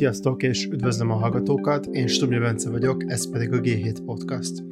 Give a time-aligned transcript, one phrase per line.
[0.00, 4.62] Sziasztok, és üdvözlöm a hallgatókat, én Stubnyi Bence vagyok, ez pedig a G7 Podcast.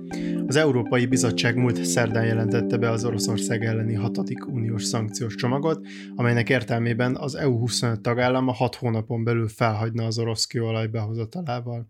[0.46, 6.48] Az Európai Bizottság múlt szerdán jelentette be az Oroszország elleni hatodik uniós szankciós csomagot, amelynek
[6.48, 11.88] értelmében az EU 25 tagállama 6 hónapon belül felhagyna az orosz kőolaj behozatalával.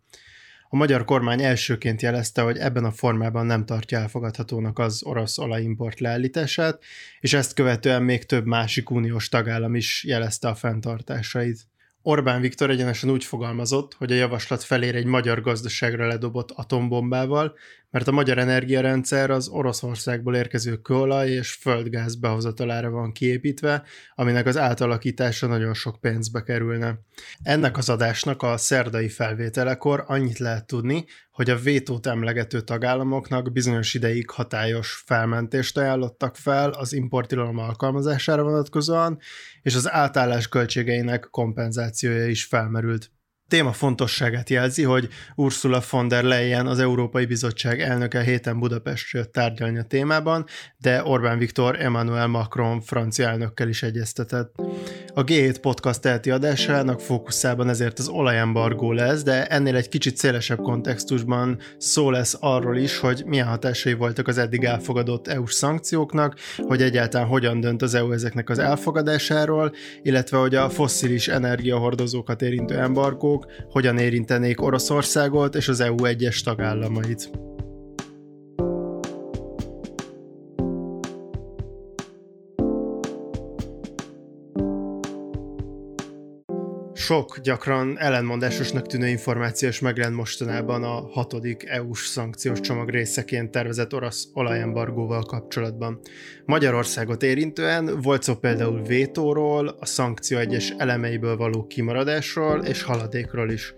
[0.68, 6.00] A magyar kormány elsőként jelezte, hogy ebben a formában nem tartja elfogadhatónak az orosz olajimport
[6.00, 6.82] leállítását,
[7.20, 11.66] és ezt követően még több másik uniós tagállam is jelezte a fenntartásait.
[12.02, 17.54] Orbán Viktor egyenesen úgy fogalmazott, hogy a javaslat felér egy magyar gazdaságra ledobott atombombával,
[17.90, 23.82] mert a magyar energiarendszer az Oroszországból érkező kőolaj és földgáz behozatalára van kiépítve,
[24.14, 26.98] aminek az átalakítása nagyon sok pénzbe kerülne.
[27.42, 33.94] Ennek az adásnak a szerdai felvételekor annyit lehet tudni, hogy a vétót emlegető tagállamoknak bizonyos
[33.94, 39.18] ideig hatályos felmentést ajánlottak fel az importilalom alkalmazására vonatkozóan,
[39.62, 43.10] és az átállás költségeinek kompenzációja is felmerült
[43.48, 49.78] téma fontosságát jelzi, hogy Ursula von der Leyen, az Európai Bizottság elnöke héten Budapestről tárgyalni
[49.78, 50.44] a témában,
[50.78, 54.54] de Orbán Viktor Emmanuel Macron francia elnökkel is egyeztetett.
[55.14, 60.58] A G7 podcast teheti adásának fókuszában ezért az olajembargó lesz, de ennél egy kicsit szélesebb
[60.58, 66.82] kontextusban szó lesz arról is, hogy milyen hatásai voltak az eddig elfogadott EU-s szankcióknak, hogy
[66.82, 73.37] egyáltalán hogyan dönt az EU ezeknek az elfogadásáról, illetve hogy a fosszilis energiahordozókat érintő embargó
[73.38, 77.30] szankciók hogyan érintenék Oroszországot és az EU egyes tagállamait.
[87.08, 94.28] Sok, gyakran ellenmondásosnak tűnő információs megjelent mostanában a hatodik EU-s szankciós csomag részeként tervezett orosz
[94.32, 96.00] olajembargóval kapcsolatban.
[96.44, 103.74] Magyarországot érintően volt szó például vétóról, a szankció egyes elemeiből való kimaradásról és haladékról is.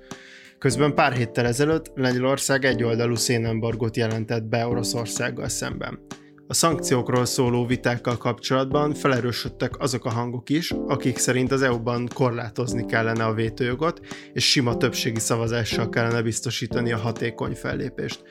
[0.58, 5.98] Közben pár héttel ezelőtt Lengyelország egyoldalú szénembargót jelentett be Oroszországgal szemben.
[6.50, 12.86] A szankciókról szóló vitákkal kapcsolatban felerősödtek azok a hangok is, akik szerint az EU-ban korlátozni
[12.86, 14.00] kellene a vétőjogot,
[14.32, 18.22] és sima többségi szavazással kellene biztosítani a hatékony fellépést.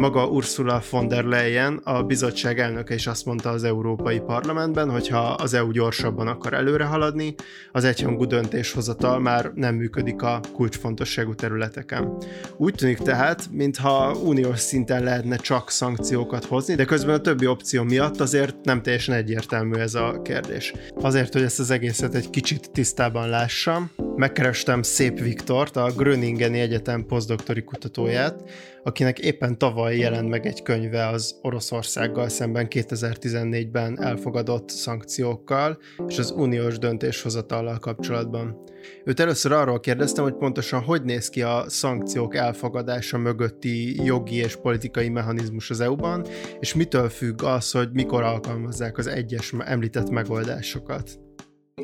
[0.00, 5.08] Maga Ursula von der Leyen, a bizottság elnöke is azt mondta az Európai Parlamentben, hogy
[5.08, 7.34] ha az EU gyorsabban akar előre haladni,
[7.72, 12.16] az egyhangú döntéshozatal már nem működik a kulcsfontosságú területeken.
[12.56, 17.82] Úgy tűnik tehát, mintha uniós szinten lehetne csak szankciókat hozni, de közben a többi opció
[17.82, 20.72] miatt azért nem teljesen egyértelmű ez a kérdés.
[20.94, 27.06] Azért, hogy ezt az egészet egy kicsit tisztában lássam, megkerestem Szép Viktort, a Gröningeni Egyetem
[27.06, 28.50] posztdoktori kutatóját,
[28.82, 36.30] akinek éppen tavaly jelent meg egy könyve az Oroszországgal szemben 2014-ben elfogadott szankciókkal és az
[36.30, 38.56] uniós döntéshozatallal kapcsolatban.
[39.04, 44.56] Őt először arról kérdeztem, hogy pontosan hogy néz ki a szankciók elfogadása mögötti jogi és
[44.56, 46.26] politikai mechanizmus az EU-ban,
[46.60, 51.27] és mitől függ az, hogy mikor alkalmazzák az egyes említett megoldásokat.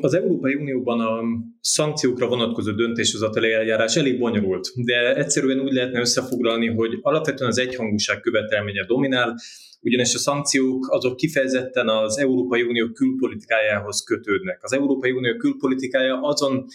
[0.01, 1.21] Az Európai Unióban a
[1.61, 8.19] szankciókra vonatkozó döntéshozatali eljárás elég bonyolult, de egyszerűen úgy lehetne összefoglalni, hogy alapvetően az egyhangúság
[8.19, 9.35] követelménye dominál,
[9.81, 14.63] ugyanis a szankciók azok kifejezetten az Európai Unió külpolitikájához kötődnek.
[14.63, 16.65] Az Európai Unió külpolitikája azon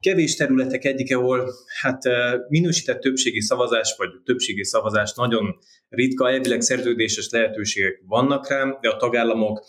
[0.00, 1.50] kevés területek egyike, ahol
[1.80, 2.02] hát
[2.48, 8.96] minősített többségi szavazás, vagy többségi szavazás nagyon ritka, elvileg szerződéses lehetőségek vannak rá, de a
[8.96, 9.64] tagállamok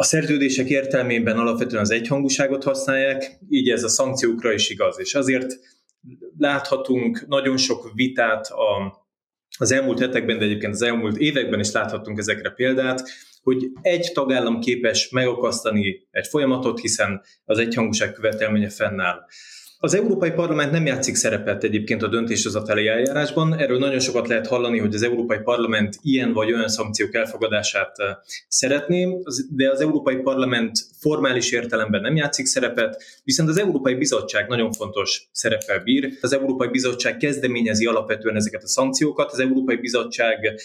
[0.00, 4.98] a szerződések értelmében alapvetően az egyhangúságot használják, így ez a szankciókra is igaz.
[4.98, 5.58] És azért
[6.38, 9.04] láthatunk nagyon sok vitát a,
[9.58, 13.02] az elmúlt hetekben, de egyébként az elmúlt években is láthatunk ezekre példát,
[13.42, 19.24] hogy egy tagállam képes megakasztani egy folyamatot, hiszen az egyhangúság követelménye fennáll.
[19.82, 23.58] Az Európai Parlament nem játszik szerepet egyébként a döntéshozatali eljárásban.
[23.58, 28.06] Erről nagyon sokat lehet hallani, hogy az Európai Parlament ilyen vagy olyan szankciók elfogadását eh,
[28.48, 34.72] szeretné, de az Európai Parlament formális értelemben nem játszik szerepet, viszont az Európai Bizottság nagyon
[34.72, 36.12] fontos szerepel bír.
[36.20, 39.32] Az Európai Bizottság kezdeményezi alapvetően ezeket a szankciókat.
[39.32, 40.60] Az Európai Bizottság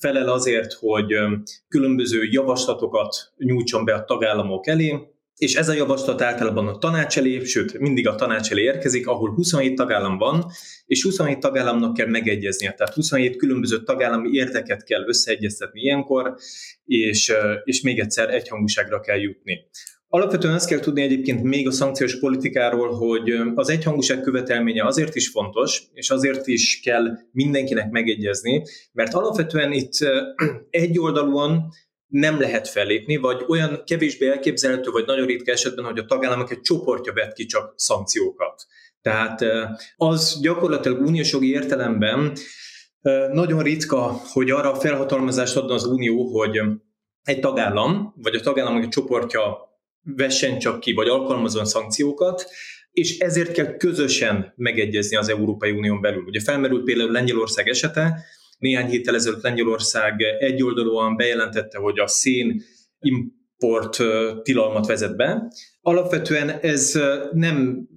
[0.00, 1.30] felel azért, hogy eh,
[1.68, 7.44] különböző javaslatokat nyújtson be a tagállamok elé, és ez a javaslat általában a tanács elé,
[7.44, 10.46] sőt, mindig a tanács elé érkezik, ahol 27 tagállam van,
[10.86, 12.72] és 27 tagállamnak kell megegyeznie.
[12.72, 16.34] Tehát 27 különböző tagállami érdeket kell összeegyeztetni ilyenkor,
[16.84, 17.32] és,
[17.64, 19.66] és még egyszer egyhangúságra kell jutni.
[20.10, 25.28] Alapvetően azt kell tudni egyébként még a szankciós politikáról, hogy az egyhangúság követelménye azért is
[25.28, 28.62] fontos, és azért is kell mindenkinek megegyezni,
[28.92, 29.92] mert alapvetően itt
[30.70, 31.72] egyoldalúan
[32.08, 36.60] nem lehet fellépni, vagy olyan kevésbé elképzelhető, vagy nagyon ritka esetben, hogy a tagállamok egy
[36.60, 38.66] csoportja vet ki csak szankciókat.
[39.02, 39.44] Tehát
[39.96, 42.32] az gyakorlatilag uniós jogi értelemben
[43.32, 46.60] nagyon ritka, hogy arra felhatalmazást adna az Unió, hogy
[47.22, 49.58] egy tagállam, vagy a tagállamok egy csoportja
[50.02, 52.50] vessen csak ki, vagy alkalmazzon szankciókat,
[52.90, 56.22] és ezért kell közösen megegyezni az Európai Unión belül.
[56.22, 58.24] Ugye felmerült például Lengyelország esete,
[58.58, 62.62] néhány héttel ezelőtt Lengyelország egyoldalúan bejelentette, hogy a szén
[63.00, 63.96] import
[64.42, 65.52] tilalmat vezet be.
[65.80, 67.00] Alapvetően ez
[67.32, 67.88] nem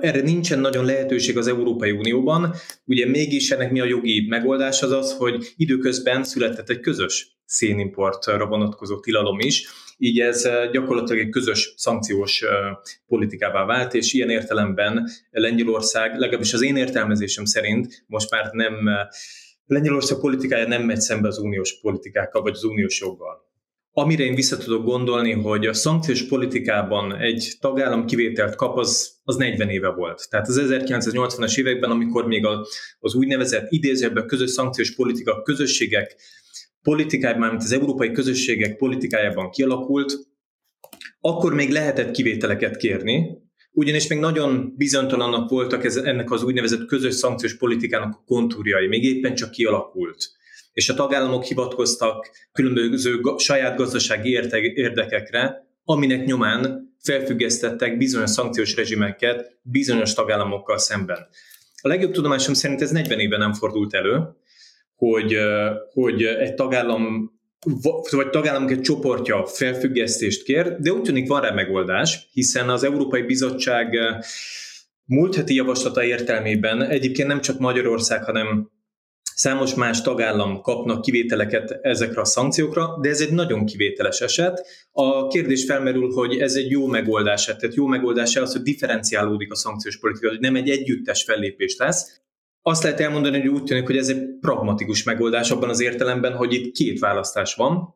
[0.00, 2.54] erre nincsen nagyon lehetőség az Európai Unióban.
[2.84, 8.46] Ugye mégis ennek mi a jogi megoldás az az, hogy időközben született egy közös szénimportra
[8.46, 9.66] vonatkozó tilalom is,
[9.98, 12.44] így ez gyakorlatilag egy közös szankciós
[13.06, 18.88] politikává vált, és ilyen értelemben Lengyelország, legalábbis az én értelmezésem szerint most már nem
[19.66, 23.52] Lengyelország politikája nem megy szembe az uniós politikákkal, vagy az uniós joggal.
[23.96, 29.36] Amire én vissza tudok gondolni, hogy a szankciós politikában egy tagállam kivételt kap, az, az
[29.36, 30.26] 40 éve volt.
[30.30, 32.46] Tehát az 1980-as években, amikor még
[32.98, 36.16] az úgynevezett idézőben közös szankciós politika közösségek
[36.82, 40.12] politikájában, mint az európai közösségek politikájában kialakult,
[41.20, 43.43] akkor még lehetett kivételeket kérni,
[43.74, 49.04] ugyanis még nagyon bizonytalanok voltak ez, ennek az úgynevezett közös szankciós politikának a kontúrjai, még
[49.04, 50.30] éppen csak kialakult.
[50.72, 54.30] És a tagállamok hivatkoztak különböző saját gazdasági
[54.74, 61.28] érdekekre, aminek nyomán felfüggesztettek bizonyos szankciós rezsimeket bizonyos tagállamokkal szemben.
[61.82, 64.20] A legjobb tudomásom szerint ez 40 éve nem fordult elő,
[64.96, 65.36] hogy,
[65.92, 67.33] hogy egy tagállam
[68.10, 73.22] vagy tagállamok egy csoportja felfüggesztést kér, de úgy tűnik van rá megoldás, hiszen az Európai
[73.22, 73.98] Bizottság
[75.04, 78.72] múlt heti javaslata értelmében egyébként nem csak Magyarország, hanem
[79.34, 84.66] számos más tagállam kapnak kivételeket ezekre a szankciókra, de ez egy nagyon kivételes eset.
[84.92, 89.56] A kérdés felmerül, hogy ez egy jó megoldás, tehát jó megoldás az, hogy differenciálódik a
[89.56, 92.23] szankciós politika, hogy nem egy együttes fellépés lesz,
[92.66, 96.52] azt lehet elmondani, hogy úgy tűnik, hogy ez egy pragmatikus megoldás abban az értelemben, hogy
[96.52, 97.94] itt két választás van,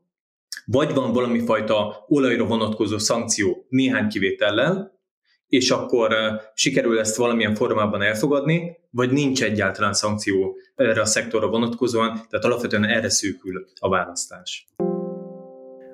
[0.64, 5.00] vagy van valami fajta olajra vonatkozó szankció néhány kivétellel,
[5.46, 6.14] és akkor
[6.54, 12.84] sikerül ezt valamilyen formában elfogadni, vagy nincs egyáltalán szankció erre a szektorra vonatkozóan, tehát alapvetően
[12.84, 14.66] erre szűkül a választás.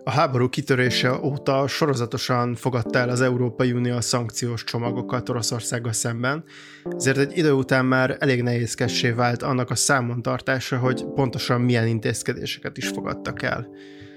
[0.06, 6.45] A háború kitörése óta sorozatosan fogadta el az Európai Unió szankciós csomagokat Oroszországgal szemben,
[6.97, 11.87] ezért egy idő után már elég nehézkessé vált annak a számon tartása, hogy pontosan milyen
[11.87, 13.69] intézkedéseket is fogadtak el.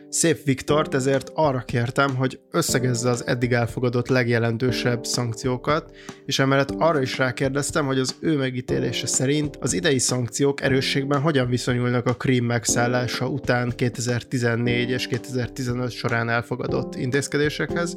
[0.09, 5.95] Szép Viktort ezért arra kértem, hogy összegezze az eddig elfogadott legjelentősebb szankciókat,
[6.25, 11.49] és emellett arra is rákérdeztem, hogy az ő megítélése szerint az idei szankciók erősségben hogyan
[11.49, 17.95] viszonyulnak a Krím megszállása után 2014 és 2015 során elfogadott intézkedésekhez,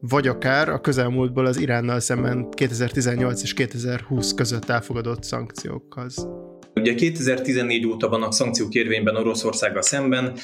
[0.00, 6.28] vagy akár a közelmúltból az Iránnal szemben 2018 és 2020 között elfogadott szankciókhoz.
[6.74, 10.36] Ugye 2014 óta vannak szankciók érvényben Oroszországgal szemben,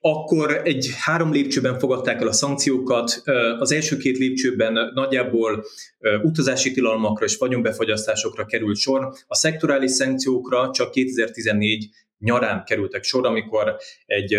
[0.00, 3.22] akkor egy három lépcsőben fogadták el a szankciókat.
[3.58, 5.64] Az első két lépcsőben nagyjából
[6.22, 9.12] utazási tilalmakra és vagyonbefagyasztásokra került sor.
[9.26, 14.36] A szektorális szankciókra csak 2014 nyarán kerültek sor, amikor egy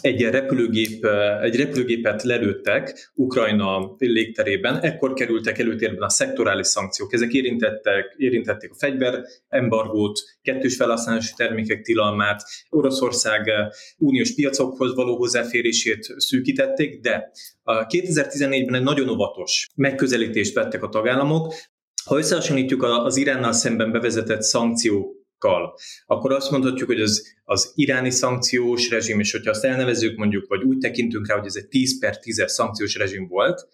[0.00, 1.06] egy repülőgép,
[1.42, 7.12] egy repülőgépet lelőttek Ukrajna légterében, ekkor kerültek előtérben a szektorális szankciók.
[7.12, 13.50] Ezek érintettek, érintették a fegyver embargót, kettős felhasználású termékek tilalmát, Oroszország
[13.98, 17.30] uniós piacokhoz való hozzáférését szűkítették, de
[17.62, 21.54] a 2014-ben egy nagyon óvatos megközelítést vettek a tagállamok,
[22.04, 25.74] ha összehasonlítjuk az Iránnal szemben bevezetett szankciók kal,
[26.06, 30.62] akkor azt mondhatjuk, hogy az, az iráni szankciós rezsim, és hogyha azt elnevezzük mondjuk, vagy
[30.62, 33.68] úgy tekintünk rá, hogy ez egy 10 per 10-es szankciós rezsim volt,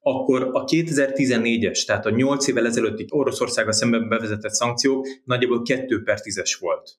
[0.00, 6.18] akkor a 2014-es, tehát a 8 évvel ezelőtti Oroszországgal szemben bevezetett szankciók nagyjából 2 per
[6.22, 6.98] 10-es volt.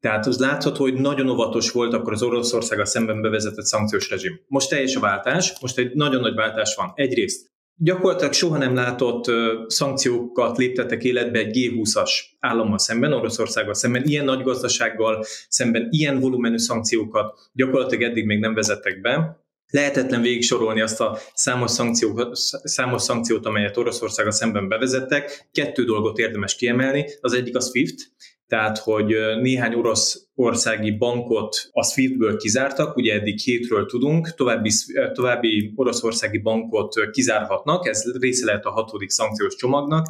[0.00, 4.40] Tehát az látható, hogy nagyon óvatos volt akkor az Oroszországgal szemben bevezetett szankciós rezsim.
[4.46, 6.92] Most teljes a váltás, most egy nagyon nagy váltás van.
[6.94, 9.24] Egyrészt Gyakorlatilag soha nem látott
[9.66, 16.56] szankciókat léptettek életbe egy G20-as állammal szemben, Oroszországgal szemben, ilyen nagy gazdasággal szemben, ilyen volumenű
[16.56, 19.42] szankciókat gyakorlatilag eddig még nem vezettek be.
[19.70, 25.48] Lehetetlen végig sorolni azt a számos, szankciót, számos szankciót, amelyet Oroszországgal szemben bevezettek.
[25.52, 27.06] Kettő dolgot érdemes kiemelni.
[27.20, 28.12] Az egyik a SWIFT,
[28.48, 34.70] tehát hogy néhány orosz országi bankot a SWIFT-ből kizártak, ugye eddig hétről tudunk, további,
[35.12, 40.06] további oroszországi bankot kizárhatnak, ez része lehet a hatodik szankciós csomagnak.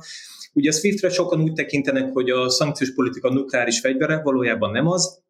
[0.53, 5.23] Ugye a SWIFT-re sokan úgy tekintenek, hogy a szankciós politika nukleáris fegyvere, valójában nem az,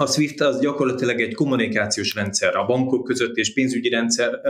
[0.00, 4.40] a SWIFT az gyakorlatilag egy kommunikációs rendszer, a bankok között és pénzügyi rendszer,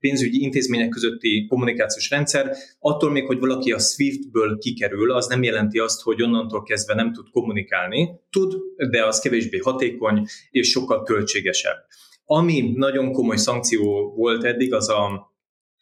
[0.00, 2.56] pénzügyi intézmények közötti kommunikációs rendszer.
[2.78, 7.12] Attól még, hogy valaki a SWIFT-ből kikerül, az nem jelenti azt, hogy onnantól kezdve nem
[7.12, 8.10] tud kommunikálni.
[8.30, 8.54] Tud,
[8.90, 11.76] de az kevésbé hatékony és sokkal költségesebb.
[12.24, 15.34] Ami nagyon komoly szankció volt eddig, az a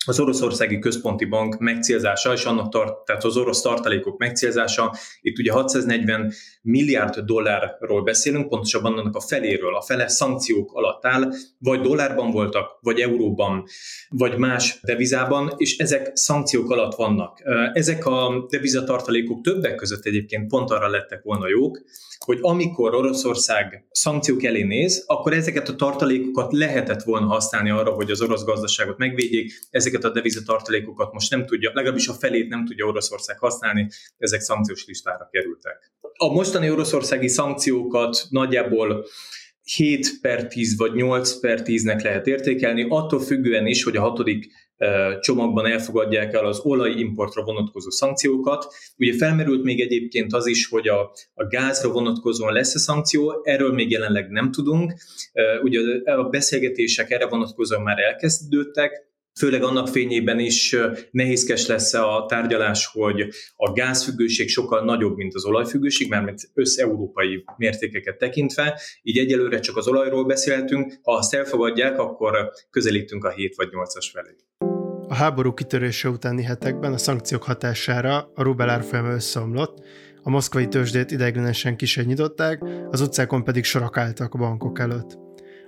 [0.05, 5.53] az oroszországi központi bank megcélzása, és annak tart, tehát az orosz tartalékok megcélzása, itt ugye
[5.53, 6.33] 640
[6.63, 12.79] milliárd dollárról beszélünk, pontosabban annak a feléről, a fele szankciók alatt áll, vagy dollárban voltak,
[12.81, 13.65] vagy euróban,
[14.09, 17.43] vagy más devizában, és ezek szankciók alatt vannak.
[17.73, 21.83] Ezek a devizatartalékok többek között egyébként pont arra lettek volna jók,
[22.25, 28.11] hogy amikor Oroszország szankciók elé néz, akkor ezeket a tartalékokat lehetett volna használni arra, hogy
[28.11, 29.53] az orosz gazdaságot megvédjék,
[29.95, 34.85] ezeket a devizatartalékokat most nem tudja, legalábbis a felét nem tudja Oroszország használni, ezek szankciós
[34.87, 35.93] listára kerültek.
[36.17, 39.07] A mostani oroszországi szankciókat nagyjából
[39.63, 44.53] 7 per 10 vagy 8 per 10-nek lehet értékelni, attól függően is, hogy a hatodik
[45.21, 48.67] csomagban elfogadják el az olajimportra vonatkozó szankciókat.
[48.97, 53.73] Ugye felmerült még egyébként az is, hogy a, a gázra vonatkozóan lesz a szankció, erről
[53.73, 54.95] még jelenleg nem tudunk.
[55.63, 60.77] Ugye a beszélgetések erre vonatkozóan már elkezdődtek, Főleg annak fényében is
[61.11, 68.19] nehézkes lesz a tárgyalás, hogy a gázfüggőség sokkal nagyobb, mint az olajfüggőség, mármint összeurópai mértékeket
[68.19, 73.69] tekintve, így egyelőre csak az olajról beszélhetünk, ha azt elfogadják, akkor közelítünk a 7 vagy
[73.73, 74.37] 8-as felé.
[75.09, 79.85] A háború kitörése utáni hetekben a szankciók hatására a rubel árfolyama összeomlott,
[80.23, 85.19] a moszkvai tőzsdét ideiglenesen kisenyították, az utcákon pedig sorok álltak a bankok előtt.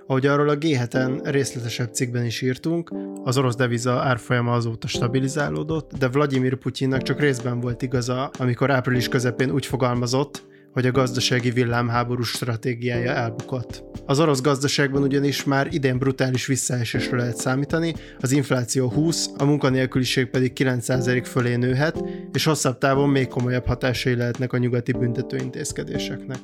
[0.09, 2.91] Ahogy arról a G7-en részletesebb cikkben is írtunk,
[3.27, 9.07] az orosz deviza árfolyama azóta stabilizálódott, de Vladimir Putyinnak csak részben volt igaza, amikor április
[9.07, 13.83] közepén úgy fogalmazott, hogy a gazdasági villámháború stratégiája elbukott.
[14.05, 20.25] Az orosz gazdaságban ugyanis már idén brutális visszaesésre lehet számítani, az infláció 20, a munkanélküliség
[20.29, 22.03] pedig 9% fölé nőhet,
[22.33, 26.37] és hosszabb távon még komolyabb hatásai lehetnek a nyugati büntetőintézkedéseknek.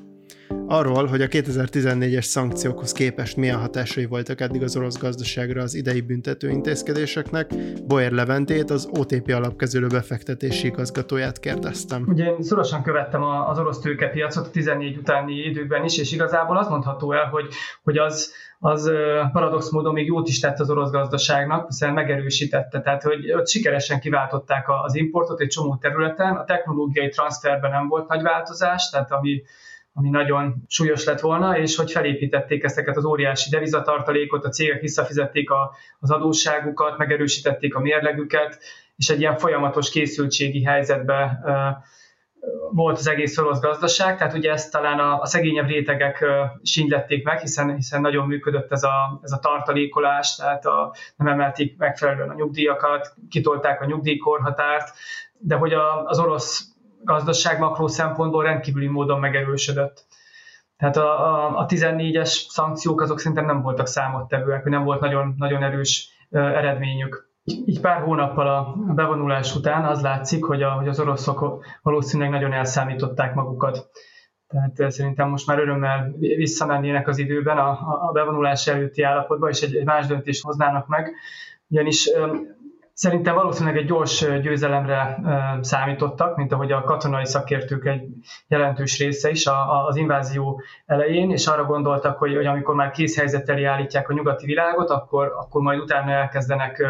[0.68, 6.02] Arról, hogy a 2014-es szankciókhoz képest milyen hatásai voltak eddig az orosz gazdaságra az idei
[6.02, 7.52] büntető intézkedéseknek,
[7.88, 12.06] Boyer Leventét, az OTP alapkezülő befektetési igazgatóját kérdeztem.
[12.08, 16.70] Ugye én szorosan követtem az orosz tőkepiacot a 14 utáni időkben is, és igazából azt
[16.70, 17.48] mondható el, hogy,
[17.84, 18.92] hogy az, az
[19.32, 24.00] paradox módon még jót is tett az orosz gazdaságnak, hiszen megerősítette, tehát hogy ott sikeresen
[24.00, 29.42] kiváltották az importot egy csomó területen, a technológiai transferben nem volt nagy változás, tehát ami
[29.94, 35.50] ami nagyon súlyos lett volna, és hogy felépítették ezeket az óriási devizatartalékot, a cégek visszafizették
[35.50, 38.60] a, az adósságukat, megerősítették a mérlegüket,
[38.96, 41.42] és egy ilyen folyamatos készültségi helyzetbe
[42.72, 46.26] volt az egész orosz gazdaság, tehát ugye ezt talán a, a szegényebb rétegek
[46.64, 51.78] sínylették meg, hiszen, hiszen nagyon működött ez a, ez a tartalékolás, tehát a, nem emelték
[51.78, 54.94] megfelelően a nyugdíjakat, kitolták a nyugdíjkorhatárt,
[55.38, 56.73] de hogy a, az orosz
[57.04, 60.06] gazdaság makró szempontból rendkívüli módon megerősödött.
[60.78, 65.64] Tehát a, a, a 14-es szankciók azok szerintem nem voltak számottevőek, nem volt nagyon, nagyon
[65.64, 67.32] erős eredményük.
[67.44, 72.54] Így pár hónappal a bevonulás után az látszik, hogy, a, hogy az oroszok valószínűleg nagyon
[72.54, 73.90] elszámították magukat.
[74.48, 77.70] Tehát szerintem most már örömmel visszamennének az időben a,
[78.08, 81.12] a bevonulás előtti állapotba, és egy, egy más döntést hoznának meg.
[81.68, 82.10] Ugyanis
[83.04, 85.20] Szerintem valószínűleg egy gyors győzelemre
[85.62, 88.08] számítottak, mint ahogy a katonai szakértők egy
[88.48, 89.48] jelentős része is
[89.88, 94.14] az invázió elején, és arra gondoltak, hogy, hogy amikor már kész helyzet elé állítják a
[94.14, 96.84] nyugati világot, akkor, akkor majd utána elkezdenek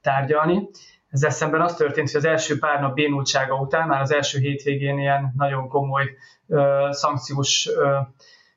[0.00, 0.68] tárgyalni.
[1.08, 4.98] Ezzel szemben az történt, hogy az első pár nap bénultsága után, már az első hétvégén
[4.98, 6.04] ilyen nagyon komoly
[6.90, 7.68] szankciós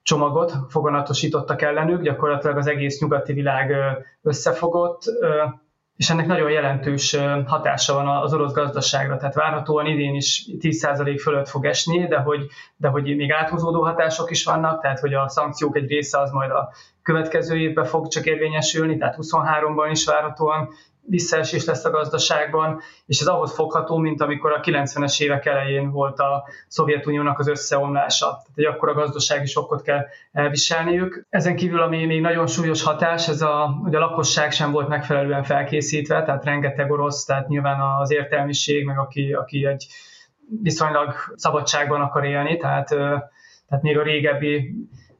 [0.03, 3.73] csomagot foganatosítottak ellenük, gyakorlatilag az egész nyugati világ
[4.21, 5.03] összefogott,
[5.95, 11.49] és ennek nagyon jelentős hatása van az orosz gazdaságra, tehát várhatóan idén is 10% fölött
[11.49, 15.75] fog esni, de hogy, de hogy még áthúzódó hatások is vannak, tehát hogy a szankciók
[15.75, 16.69] egy része az majd a
[17.03, 20.69] következő évben fog csak érvényesülni, tehát 23-ban is várhatóan
[21.11, 26.19] visszaesés lesz a gazdaságban, és ez ahhoz fogható, mint amikor a 90-es évek elején volt
[26.19, 28.25] a Szovjetuniónak az összeomlása.
[28.25, 31.25] Tehát egy akkora gazdasági sokkot kell elviselniük.
[31.29, 35.43] Ezen kívül, ami még nagyon súlyos hatás, ez a, hogy a lakosság sem volt megfelelően
[35.43, 39.87] felkészítve, tehát rengeteg orosz, tehát nyilván az értelmiség, meg aki, aki egy
[40.61, 42.87] viszonylag szabadságban akar élni, tehát,
[43.67, 44.73] tehát még a régebbi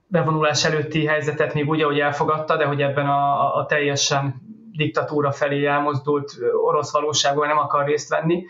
[0.08, 5.66] bevonulás előtti helyzetet még úgy, ahogy elfogadta, de hogy ebben a, a teljesen diktatúra felé
[5.66, 6.32] elmozdult
[6.66, 8.46] orosz valóságban nem akar részt venni,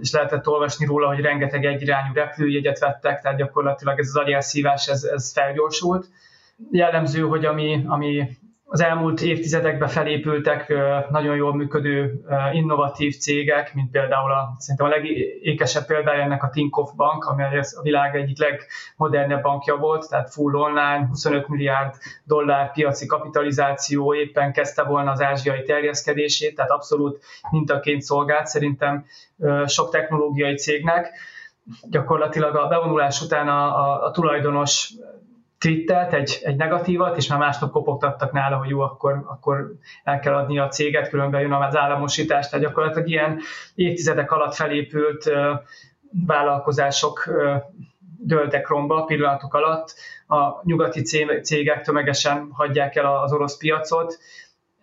[0.00, 5.02] és lehetett olvasni róla, hogy rengeteg egyirányú repülőjegyet vettek, tehát gyakorlatilag ez az agyelszívás ez,
[5.02, 6.06] ez felgyorsult.
[6.70, 8.28] jellemző, hogy ami, ami
[8.70, 10.72] az elmúlt évtizedekben felépültek
[11.10, 12.20] nagyon jól működő
[12.52, 17.82] innovatív cégek, mint például a, szerintem a legékesebb példája ennek a Tinkoff Bank, amely a
[17.82, 21.94] világ egyik legmodernebb bankja volt, tehát full online, 25 milliárd
[22.24, 29.04] dollár piaci kapitalizáció, éppen kezdte volna az ázsiai terjeszkedését, tehát abszolút mintaként szolgált szerintem
[29.66, 31.10] sok technológiai cégnek.
[31.90, 34.92] Gyakorlatilag a bevonulás után a, a, a tulajdonos
[35.58, 39.72] twittelt egy, egy negatívat, és már másnap kopogtattak nála, hogy jó, akkor, akkor
[40.04, 42.48] el kell adni a céget, különben jön az államosítás.
[42.48, 43.40] Tehát gyakorlatilag ilyen
[43.74, 45.30] évtizedek alatt felépült
[46.26, 47.28] vállalkozások
[48.18, 49.94] dőltek romba pillanatok alatt.
[50.26, 51.02] A nyugati
[51.42, 54.18] cégek tömegesen hagyják el az orosz piacot,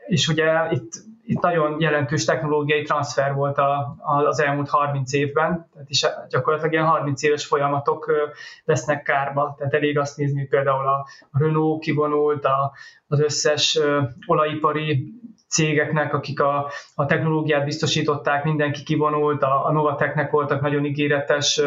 [0.07, 0.91] és ugye itt
[1.27, 6.73] itt nagyon jelentős technológiai transfer volt a, a, az elmúlt 30 évben, tehát is gyakorlatilag
[6.73, 8.11] ilyen 30 éves folyamatok
[8.65, 12.71] vesznek kárba, tehát elég azt nézni, hogy például a, a Renault kivonult, a,
[13.07, 13.79] az összes
[14.25, 15.13] olajipari
[15.47, 21.61] cégeknek, akik a, a technológiát biztosították, mindenki kivonult, a, a Novatechnek voltak nagyon ígéretes,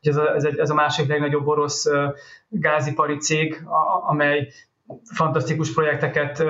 [0.00, 1.86] ez a, ez, egy, ez a másik legnagyobb orosz
[2.48, 4.48] gázipari cég, a, amely
[5.14, 6.44] fantasztikus projekteket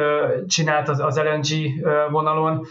[0.47, 2.67] csinált az, LNG vonalon,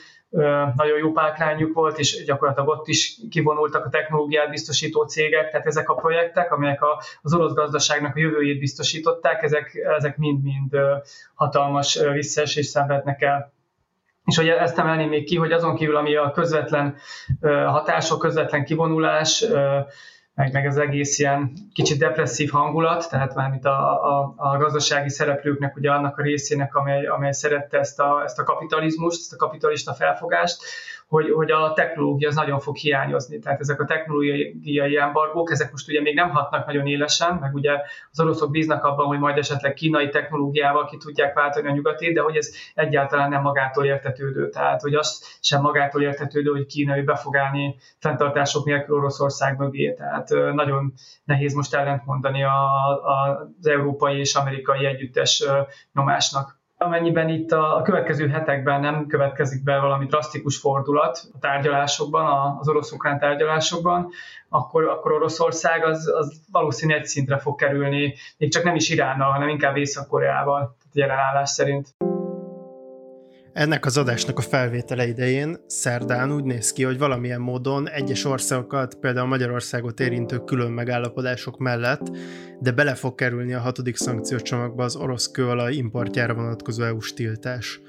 [0.76, 5.90] nagyon jó páklányuk volt, és gyakorlatilag ott is kivonultak a technológiát biztosító cégek, tehát ezek
[5.90, 6.80] a projektek, amelyek
[7.22, 10.76] az orosz gazdaságnak a jövőjét biztosították, ezek, ezek mind-mind
[11.34, 13.54] hatalmas visszaesést szenvednek el.
[14.26, 16.96] És hogy ezt emelném még ki, hogy azon kívül, ami a közvetlen
[17.66, 19.46] hatások, közvetlen kivonulás,
[20.36, 25.76] meg, meg az egész ilyen kicsit depresszív hangulat, tehát mármint a, a, a gazdasági szereplőknek,
[25.76, 29.94] ugye annak a részének, amely, amely szerette ezt a, ezt a kapitalizmust, ezt a kapitalista
[29.94, 30.64] felfogást,
[31.14, 33.40] hogy, hogy a technológia az nagyon fog hiányozni.
[33.40, 37.72] Tehát ezek a technológiai embargók, ezek most ugye még nem hatnak nagyon élesen, meg ugye
[38.12, 42.22] az oroszok bíznak abban, hogy majd esetleg kínai technológiával ki tudják váltani a nyugatét, de
[42.22, 44.50] hogy ez egyáltalán nem magától értetődő.
[44.50, 49.94] Tehát, hogy azt sem magától értetődő, hogy kínai be fog állni fenntartások nélkül Oroszország mögé.
[49.94, 52.58] Tehát nagyon nehéz most ellentmondani a,
[53.60, 55.44] az európai és amerikai együttes
[55.94, 62.70] nyomásnak amennyiben itt a, következő hetekben nem következik be valami drasztikus fordulat a tárgyalásokban, az
[62.70, 64.10] orosz-ukrán tárgyalásokban,
[64.50, 69.32] akkor, akkor Oroszország az, az valószínűleg egy szintre fog kerülni, még csak nem is Iránnal,
[69.32, 71.96] hanem inkább Észak-Koreával, tehát jelenállás szerint.
[73.54, 78.96] Ennek az adásnak a felvétele idején szerdán úgy néz ki, hogy valamilyen módon egyes országokat,
[78.96, 82.18] például Magyarországot érintő külön megállapodások mellett,
[82.60, 87.82] de bele fog kerülni a hatodik szankciós csomagba az orosz kőolaj importjára vonatkozó EU-s tiltás.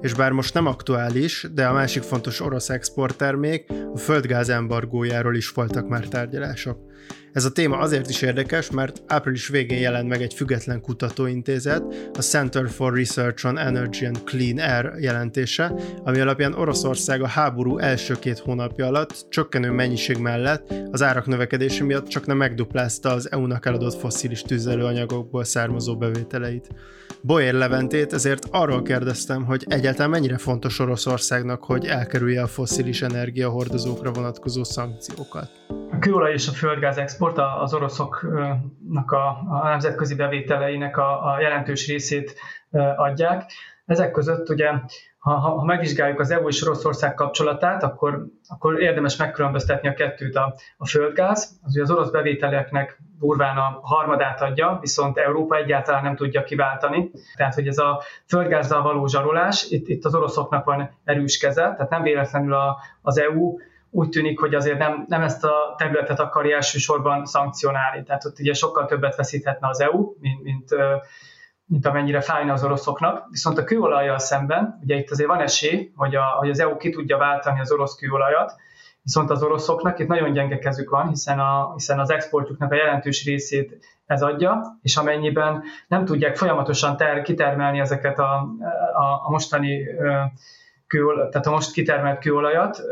[0.00, 5.50] És bár most nem aktuális, de a másik fontos orosz exporttermék, a földgáz embargójáról is
[5.50, 6.91] voltak már tárgyalások.
[7.32, 12.20] Ez a téma azért is érdekes, mert április végén jelent meg egy független kutatóintézet, a
[12.20, 18.14] Center for Research on Energy and Clean Air jelentése, ami alapján Oroszország a háború első
[18.18, 23.66] két hónapja alatt csökkenő mennyiség mellett az árak növekedése miatt csak nem megduplázta az EU-nak
[23.66, 26.68] eladott fosszilis tüzelőanyagokból származó bevételeit.
[27.20, 34.12] Boyer Leventét ezért arról kérdeztem, hogy egyáltalán mennyire fontos Oroszországnak, hogy elkerülje a fosszilis energiahordozókra
[34.12, 35.50] vonatkozó szankciókat
[36.02, 42.34] kőolaj és a földgáz export az oroszoknak a, a nemzetközi bevételeinek a, a jelentős részét
[42.96, 43.52] adják.
[43.86, 44.70] Ezek között ugye,
[45.18, 50.36] ha, ha megvizsgáljuk az EU és Oroszország kapcsolatát, akkor, akkor érdemes megkülönböztetni a kettőt.
[50.36, 56.02] A, a földgáz, az ugye az orosz bevételeknek durván a harmadát adja, viszont Európa egyáltalán
[56.02, 57.10] nem tudja kiváltani.
[57.36, 61.90] Tehát, hogy ez a földgázzal való zsarolás, itt, itt az oroszoknak van erős keze, tehát
[61.90, 63.56] nem véletlenül a, az EU
[63.94, 68.02] úgy tűnik, hogy azért nem, nem ezt a területet akarja elsősorban szankcionálni.
[68.02, 70.74] Tehát ott ugye sokkal többet veszíthetne az EU, mint, mint,
[71.66, 73.26] mint amennyire fájna az oroszoknak.
[73.30, 76.90] Viszont a kőolajjal szemben, ugye itt azért van esély, hogy, a, hogy az EU ki
[76.90, 78.54] tudja váltani az orosz kőolajat,
[79.02, 83.24] viszont az oroszoknak itt nagyon gyenge kezük van, hiszen, a, hiszen az exportjuknak a jelentős
[83.24, 88.48] részét ez adja, és amennyiben nem tudják folyamatosan ter, kitermelni ezeket a,
[88.94, 89.84] a, a mostani
[91.30, 92.82] tehát a most kitermelt kőolajat,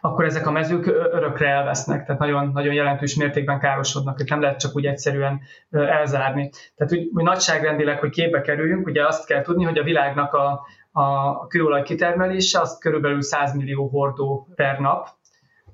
[0.00, 4.58] akkor ezek a mezők örökre elvesznek, tehát nagyon, nagyon jelentős mértékben károsodnak, hogy nem lehet
[4.58, 6.50] csak úgy egyszerűen elzárni.
[6.76, 10.66] Tehát úgy, úgy nagyságrendileg, hogy képbe kerüljünk, ugye azt kell tudni, hogy a világnak a,
[10.92, 15.08] a kőolaj kitermelése az körülbelül 100 millió hordó per nap,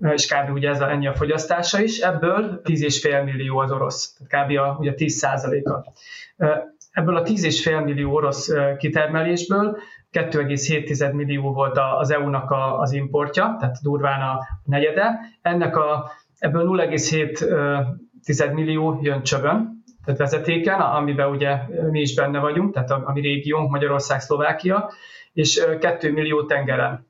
[0.00, 0.52] és kb.
[0.52, 4.58] ugye ez a, ennyi a fogyasztása is, ebből 10,5 millió az orosz, tehát kb.
[4.58, 5.92] A, ugye 10 a
[6.92, 9.78] Ebből a 10,5 millió orosz kitermelésből
[10.12, 15.20] 2,7 millió volt az EU-nak az importja, tehát durván a negyede.
[15.42, 21.56] Ennek a, ebből 0,7 millió jön csövön, tehát vezetéken, amiben ugye
[21.90, 24.90] mi is benne vagyunk, tehát a, a mi régiónk Magyarország, Szlovákia,
[25.32, 27.08] és 2 millió tengeren.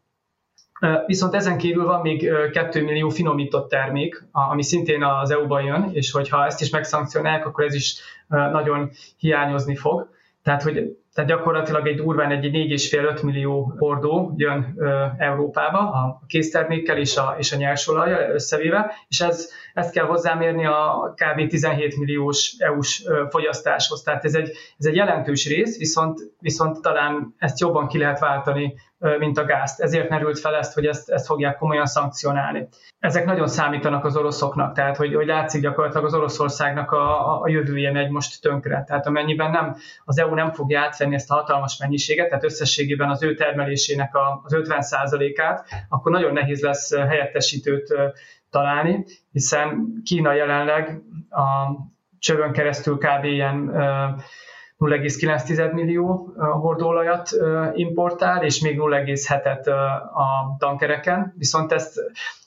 [1.06, 6.10] Viszont ezen kívül van még 2 millió finomított termék, ami szintén az EU-ban jön, és
[6.10, 10.08] hogyha ezt is megszankcionálják, akkor ez is nagyon hiányozni fog.
[10.42, 14.74] Tehát, hogy tehát gyakorlatilag egy durván egy 4,5-5 millió hordó jön
[15.18, 21.14] Európába a késztermékkel és a, és a nyersolajjal összevéve, és ez, ezt kell hozzámérni a
[21.14, 21.48] kb.
[21.48, 24.02] 17 milliós EU-s fogyasztáshoz.
[24.02, 28.74] Tehát ez egy, ez egy jelentős rész, viszont, viszont talán ezt jobban ki lehet váltani
[29.18, 29.80] mint a gázt.
[29.80, 32.68] Ezért merült fel ezt, hogy ezt, ezt fogják komolyan szankcionálni.
[32.98, 37.92] Ezek nagyon számítanak az oroszoknak, tehát hogy, hogy látszik gyakorlatilag az Oroszországnak a, a jövője
[37.92, 38.84] megy most tönkre.
[38.86, 43.22] Tehát amennyiben nem, az EU nem fogja átvenni ezt a hatalmas mennyiséget, tehát összességében az
[43.22, 47.94] ő termelésének a, az 50%-át, akkor nagyon nehéz lesz helyettesítőt
[48.50, 51.76] találni, hiszen Kína jelenleg a
[52.18, 53.24] csövön keresztül kb.
[53.24, 53.70] ilyen
[54.78, 57.30] 0,9 millió hordóolajat
[57.74, 59.66] importál, és még 0,7-et
[60.14, 62.00] a tankereken, viszont ezt,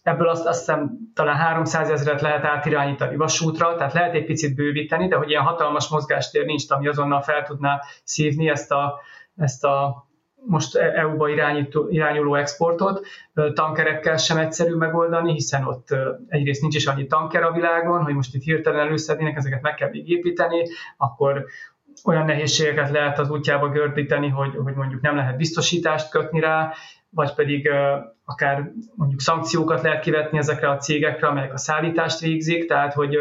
[0.03, 5.07] ebből azt, azt hiszem talán 300 ezeret lehet átirányítani vasútra, tehát lehet egy picit bővíteni,
[5.07, 8.99] de hogy ilyen hatalmas mozgástér nincs, ami azonnal fel tudná szívni ezt a,
[9.35, 10.07] ezt a
[10.45, 13.05] most EU-ba irányító, irányuló exportot
[13.53, 15.87] tankerekkel sem egyszerű megoldani, hiszen ott
[16.27, 19.89] egyrészt nincs is annyi tanker a világon, hogy most itt hirtelen előszednének, ezeket meg kell
[19.93, 21.45] építeni, akkor
[22.05, 26.73] olyan nehézségeket lehet az útjába gördíteni, hogy, hogy mondjuk nem lehet biztosítást kötni rá,
[27.09, 27.69] vagy pedig
[28.25, 33.17] akár mondjuk szankciókat lehet kivetni ezekre a cégekre, amelyek a szállítást végzik, tehát hogy,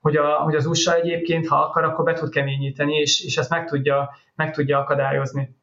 [0.00, 3.50] hogy, a, hogy az USA egyébként, ha akar, akkor be tud keményíteni, és, és ezt
[3.50, 5.56] meg tudja, meg tudja akadályozni.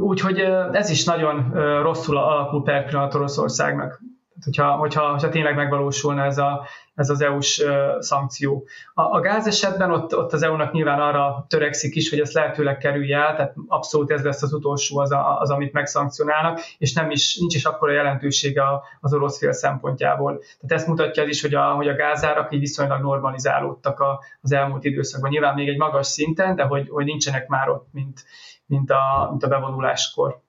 [0.00, 0.38] Úgyhogy
[0.72, 1.52] ez is nagyon
[1.82, 4.00] rosszul alakul per pillanat Oroszországnak
[4.44, 7.62] hogyha, hogyha, hogyha tényleg megvalósulna ez, a, ez az EU-s
[7.98, 8.66] szankció.
[8.94, 12.78] A, a gáz esetben ott, ott az EU-nak nyilván arra törekszik is, hogy ezt lehetőleg
[12.78, 17.10] kerülje el, tehát abszolút ez lesz az utolsó az, a, az amit megszankcionálnak, és nem
[17.10, 18.62] is, nincs is akkora jelentősége
[19.00, 20.38] az orosz fél szempontjából.
[20.38, 24.52] Tehát ezt mutatja az is, hogy a, hogy a gázárak így viszonylag normalizálódtak a, az
[24.52, 25.30] elmúlt időszakban.
[25.30, 28.24] Nyilván még egy magas szinten, de hogy, hogy nincsenek már ott, mint,
[28.68, 30.40] mint, a, mint a bevonuláskor.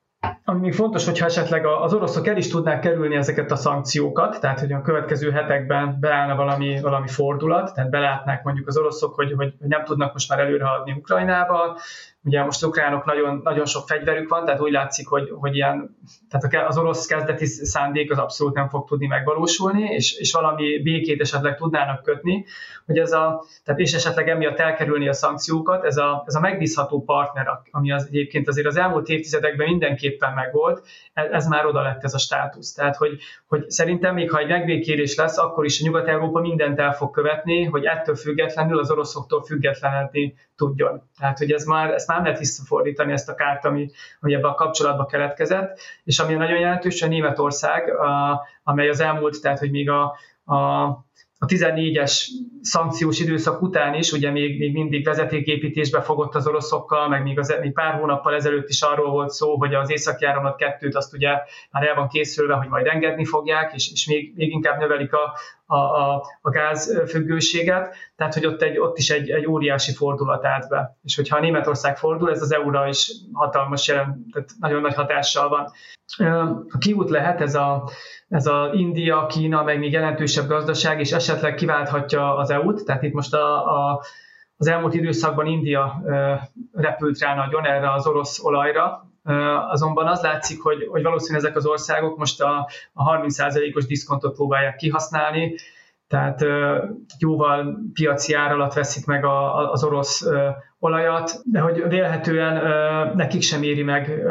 [0.45, 4.60] Ami még fontos, hogyha esetleg az oroszok el is tudnák kerülni ezeket a szankciókat, tehát
[4.60, 9.53] hogy a következő hetekben beállna valami, valami fordulat, tehát belátnák mondjuk az oroszok, hogy, hogy
[9.60, 11.77] nem tudnak most már előrehaladni Ukrajnába,
[12.23, 15.97] Ugye most ukránok nagyon, nagyon sok fegyverük van, tehát úgy látszik, hogy, hogy ilyen,
[16.29, 21.21] tehát az orosz kezdeti szándék az abszolút nem fog tudni megvalósulni, és, és valami békét
[21.21, 22.45] esetleg tudnának kötni,
[22.86, 27.03] hogy ez a, tehát és esetleg emiatt elkerülni a szankciókat, ez a, ez a megbízható
[27.03, 32.03] partner, ami az egyébként azért az elmúlt évtizedekben mindenképpen megvolt, ez, ez már oda lett
[32.03, 32.73] ez a státusz.
[32.73, 36.93] Tehát, hogy, hogy szerintem még ha egy megbékélés lesz, akkor is a Nyugat-Európa mindent el
[36.93, 41.01] fog követni, hogy ettől függetlenül az oroszoktól függetlenedni tudjon.
[41.19, 44.56] Tehát, hogy ez már, már nem lehet visszafordítani ezt a kárt, ami, ami ebben a
[44.56, 49.89] kapcsolatban keletkezett, és ami nagyon jelentős, a Németország, a, amely az elmúlt, tehát, hogy még
[49.89, 50.88] a, a
[51.41, 52.24] a 14-es
[52.62, 57.58] szankciós időszak után is, ugye még, még mindig vezetéképítésbe fogott az oroszokkal, meg még, az,
[57.62, 61.30] még pár hónappal ezelőtt is arról volt szó, hogy az északi áramlat kettőt azt ugye
[61.72, 65.38] már el van készülve, hogy majd engedni fogják, és, és még, még inkább növelik a,
[65.71, 70.69] a, a, a gázfüggőséget, tehát hogy ott, egy, ott is egy, egy óriási fordulat állt
[70.69, 70.97] be.
[71.03, 75.49] És hogyha a Németország fordul, ez az EU-ra is hatalmas jelen, tehát nagyon nagy hatással
[75.49, 75.71] van.
[76.69, 77.89] A kiút lehet ez a,
[78.29, 83.13] ez a India, Kína, meg még jelentősebb gazdaság, és esetleg kiválthatja az EU-t, tehát itt
[83.13, 84.01] most a, a
[84.62, 86.03] az elmúlt időszakban India
[86.73, 89.09] repült rá nagyon erre az orosz olajra,
[89.70, 94.76] Azonban az látszik, hogy, hogy valószínűleg ezek az országok most a, a 30%-os diszkontot próbálják
[94.76, 95.56] kihasználni,
[96.08, 96.46] tehát
[97.20, 100.26] jóval piaci ár alatt veszik meg a, az orosz
[100.80, 102.56] olajat, de hogy vélhetően
[103.15, 104.24] nekik sem éri meg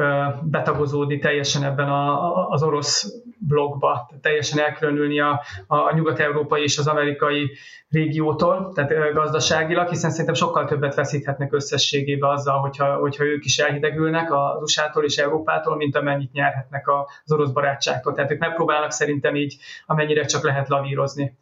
[0.43, 7.51] betagozódni teljesen ebben a, az orosz blogba, teljesen elkülönülni a, a nyugat-európai és az amerikai
[7.89, 14.33] régiótól, tehát gazdaságilag, hiszen szerintem sokkal többet veszíthetnek összességében azzal, hogyha, hogyha ők is elhidegülnek
[14.33, 16.89] az USA-tól és Európától, mint amennyit nyerhetnek
[17.25, 18.13] az orosz barátságtól.
[18.13, 21.39] Tehát ők megpróbálnak szerintem így amennyire csak lehet lavírozni.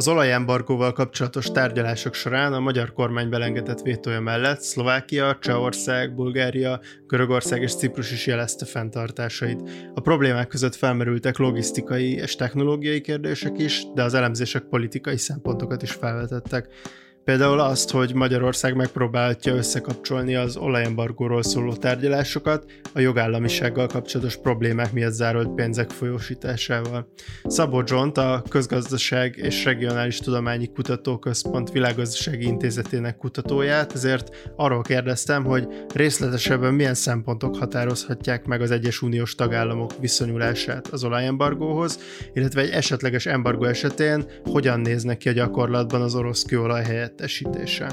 [0.00, 7.62] Az olajembargóval kapcsolatos tárgyalások során a magyar kormány belengedett vétója mellett Szlovákia, Csehország, Bulgária, Görögország
[7.62, 9.60] és Ciprus is jelezte fenntartásait.
[9.94, 15.92] A problémák között felmerültek logisztikai és technológiai kérdések is, de az elemzések politikai szempontokat is
[15.92, 16.68] felvetettek.
[17.30, 25.12] Például azt, hogy Magyarország megpróbálja összekapcsolni az olajembargóról szóló tárgyalásokat a jogállamisággal kapcsolatos problémák miatt
[25.12, 27.08] zárolt pénzek folyósításával.
[27.44, 35.68] Szabó Zsont, a Közgazdaság és Regionális Tudományi Kutatóközpont világgazdasági intézetének kutatóját, ezért arról kérdeztem, hogy
[35.94, 41.98] részletesebben milyen szempontok határozhatják meg az egyes uniós tagállamok viszonyulását az olajembargóhoz,
[42.32, 46.84] illetve egy esetleges embargó esetén hogyan néznek ki a gyakorlatban az orosz kőolaj
[47.20, 47.88] helyettesítése.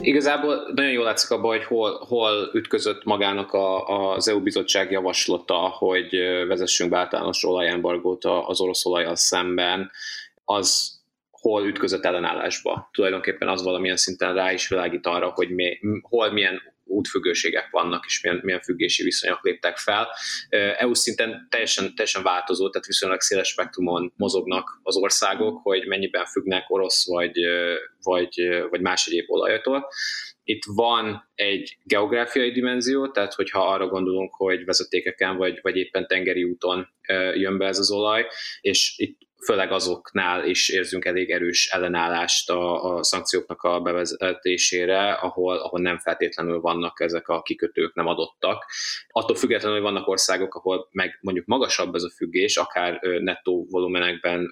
[0.00, 5.54] Igazából nagyon jól látszik abban, hogy hol, hol ütközött magának a, az EU bizottság javaslata,
[5.54, 9.90] hogy vezessünk be általános olajembargót az orosz olajjal szemben,
[10.44, 12.88] az hol ütközött ellenállásba.
[12.92, 16.60] Tulajdonképpen az valamilyen szinten rá is világít arra, hogy mi, hol milyen
[16.92, 20.08] útfüggőségek vannak, és milyen, milyen függési viszonyok léptek fel.
[20.78, 26.70] EU szinten teljesen, teljesen változó, tehát viszonylag széles spektrumon mozognak az országok, hogy mennyiben függnek
[26.70, 27.38] orosz vagy,
[28.02, 29.88] vagy, vagy más egyéb olajatól.
[30.44, 36.44] Itt van egy geográfiai dimenzió, tehát hogyha arra gondolunk, hogy vezetékeken vagy, vagy éppen tengeri
[36.44, 36.88] úton
[37.34, 38.26] jön be ez az olaj,
[38.60, 45.56] és itt főleg azoknál is érzünk elég erős ellenállást a, a szankcióknak a bevezetésére, ahol,
[45.56, 48.64] ahol nem feltétlenül vannak ezek a kikötők nem adottak.
[49.08, 54.50] Attól függetlenül, hogy vannak országok, ahol meg mondjuk magasabb ez a függés, akár nettó volumenekben,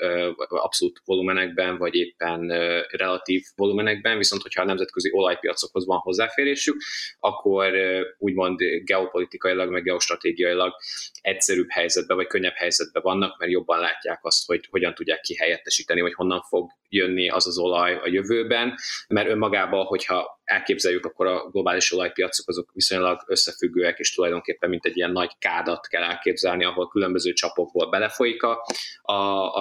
[0.49, 2.49] abszolút volumenekben, vagy éppen
[2.91, 6.77] relatív volumenekben, viszont hogyha a nemzetközi olajpiacokhoz van hozzáférésük,
[7.19, 7.73] akkor
[8.19, 10.73] úgymond geopolitikailag, meg geostratégiailag
[11.21, 16.01] egyszerűbb helyzetben, vagy könnyebb helyzetben vannak, mert jobban látják azt, hogy, hogy hogyan tudják kihelyettesíteni,
[16.01, 18.75] vagy honnan fog jönni az az olaj a jövőben,
[19.09, 24.97] mert önmagában, hogyha elképzeljük, akkor a globális olajpiacok azok viszonylag összefüggőek, és tulajdonképpen mint egy
[24.97, 28.65] ilyen nagy kádat kell elképzelni, ahol különböző csapokból belefolyik a,
[29.03, 29.15] a,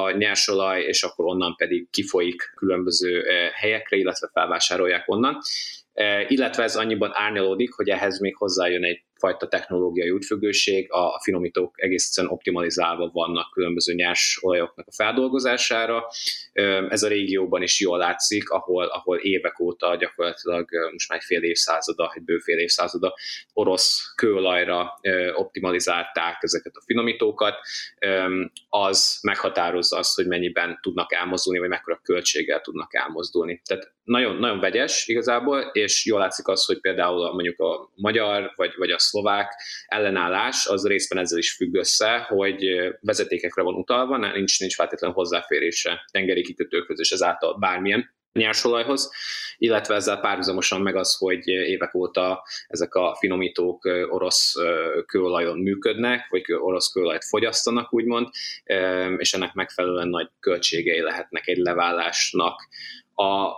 [0.03, 5.37] a nyersolaj, és akkor onnan pedig kifolyik különböző eh, helyekre, illetve felvásárolják onnan.
[5.93, 11.81] Eh, illetve ez annyiban árnyalódik, hogy ehhez még hozzájön egy fajta technológiai útfüggőség, a finomítók
[11.81, 16.03] egész egyszerűen optimalizálva vannak különböző nyers olajoknak a feldolgozására.
[16.89, 21.41] Ez a régióban is jól látszik, ahol, ahol évek óta gyakorlatilag most már egy fél
[21.41, 23.13] évszázada, egy bő fél évszázada
[23.53, 24.99] orosz kőolajra
[25.33, 27.55] optimalizálták ezeket a finomítókat,
[28.69, 33.61] az meghatározza azt, hogy mennyiben tudnak elmozdulni, vagy mekkora költséggel tudnak elmozdulni.
[33.65, 38.73] Tehát nagyon, nagyon vegyes igazából, és jól látszik az, hogy például mondjuk a magyar, vagy,
[38.77, 39.53] vagy a szlovák
[39.87, 42.65] ellenállás az részben ezzel is függ össze, hogy
[43.01, 49.11] vezetékekre van utalva, nincs, nincs feltétlenül hozzáférése tengeri kikötőkhöz és ezáltal bármilyen nyersolajhoz,
[49.57, 54.53] illetve ezzel párhuzamosan meg az, hogy évek óta ezek a finomítók orosz
[55.05, 58.27] kőolajon működnek, vagy orosz kőolajt fogyasztanak, úgymond,
[59.17, 62.67] és ennek megfelelően nagy költségei lehetnek egy leválásnak.
[63.15, 63.51] A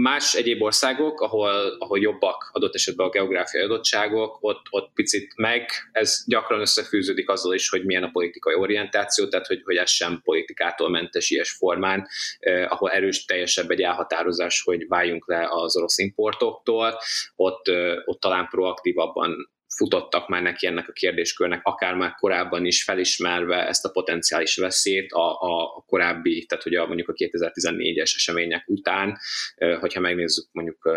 [0.00, 5.70] Más egyéb országok, ahol, ahol jobbak adott esetben a geográfiai adottságok, ott, ott picit meg,
[5.92, 10.20] ez gyakran összefűződik azzal is, hogy milyen a politikai orientáció, tehát hogy, hogy ez sem
[10.24, 12.06] politikától mentes ilyes formán,
[12.38, 16.98] eh, ahol erős teljesebb egy elhatározás, hogy váljunk le az orosz importoktól,
[17.36, 22.84] ott, eh, ott talán proaktívabban futottak már neki ennek a kérdéskörnek, akár már korábban is
[22.84, 28.64] felismerve ezt a potenciális veszélyt a, a korábbi, tehát hogy a, mondjuk a 2014-es események
[28.66, 29.18] után,
[29.80, 30.90] hogyha megnézzük mondjuk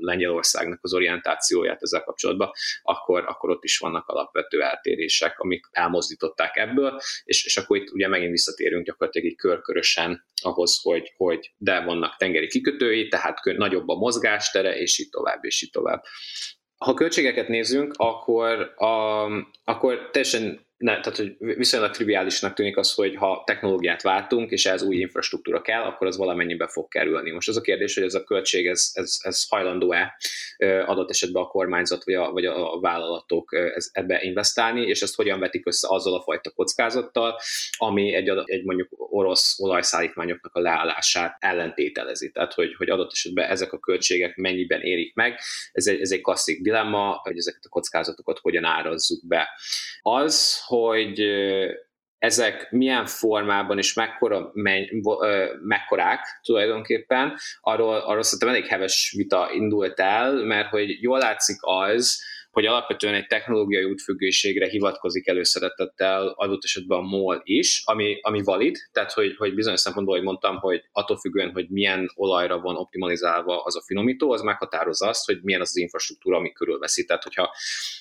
[0.00, 2.50] Lengyelországnak az orientációját ezzel kapcsolatban,
[2.82, 8.08] akkor, akkor ott is vannak alapvető eltérések, amik elmozdították ebből, és, és akkor itt ugye
[8.08, 13.98] megint visszatérünk gyakorlatilag egy körkörösen ahhoz, hogy, hogy de vannak tengeri kikötői, tehát nagyobb a
[13.98, 16.02] mozgástere, és így tovább, és így tovább.
[16.76, 19.24] Ha költségeket nézzünk, akkor, a,
[19.64, 24.82] akkor teljesen ne, tehát hogy viszonylag triviálisnak tűnik az, hogy ha technológiát váltunk, és ez
[24.82, 27.30] új infrastruktúra kell, akkor az valamennyibe fog kerülni.
[27.30, 30.16] Most az a kérdés, hogy ez a költség, ez, ez, ez hajlandó-e
[30.86, 33.56] adott esetben a kormányzat vagy a, vagy a vállalatok
[33.92, 37.40] ebbe investálni, és ezt hogyan vetik össze azzal a fajta kockázattal,
[37.76, 42.30] ami egy, egy mondjuk orosz olajszállítmányoknak a leállását ellentételezi.
[42.30, 45.40] Tehát, hogy, hogy adott esetben ezek a költségek mennyiben érik meg.
[45.72, 49.48] Ez egy, ez egy klasszik dilemma, hogy ezeket a kockázatokat hogyan árazzuk be.
[50.02, 51.20] Az, hogy
[52.18, 55.02] ezek milyen formában és mekkora, menny,
[55.62, 62.22] mekkorák tulajdonképpen, arról, arról szerintem elég heves vita indult el, mert hogy jól látszik az,
[62.50, 68.76] hogy alapvetően egy technológiai útfüggőségre hivatkozik előszeretettel adott esetben a MOL is, ami, ami valid,
[68.92, 73.62] tehát hogy, hogy bizonyos szempontból, hogy mondtam, hogy attól függően, hogy milyen olajra van optimalizálva
[73.62, 77.04] az a finomító, az meghatározza azt, hogy milyen az az infrastruktúra, ami körülveszi.
[77.04, 77.54] Tehát hogyha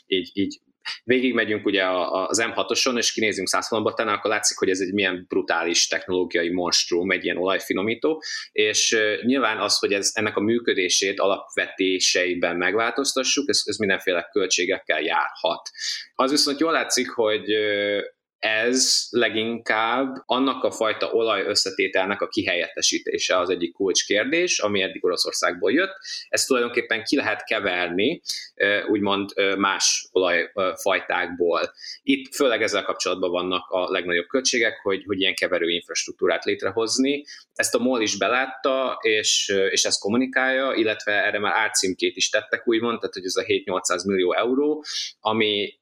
[0.06, 0.60] így, így
[1.04, 6.50] végigmegyünk ugye az M6-oson, és kinézünk százfonatban, akkor látszik, hogy ez egy milyen brutális technológiai
[6.50, 13.62] monstrum, egy ilyen olajfinomító, és nyilván az, hogy ez, ennek a működését alapvetéseiben megváltoztassuk, ez,
[13.66, 15.70] ez mindenféle költségekkel járhat.
[16.16, 17.44] Az viszont jól látszik, hogy
[18.46, 25.72] ez leginkább annak a fajta olaj összetételnek a kihelyettesítése az egyik kulcskérdés, ami eddig Oroszországból
[25.72, 25.94] jött.
[26.30, 28.22] Ezt tulajdonképpen ki lehet keverni,
[28.88, 31.74] úgymond más olajfajtákból.
[32.04, 37.26] Itt főleg ezzel kapcsolatban vannak a legnagyobb költségek, hogy, hogy ilyen keverő infrastruktúrát létrehozni.
[37.54, 42.68] Ezt a MOL is belátta, és, és ezt kommunikálja, illetve erre már átcímkét is tettek,
[42.68, 44.84] úgymond, tehát hogy ez a 7-800 millió euró,
[45.20, 45.74] ami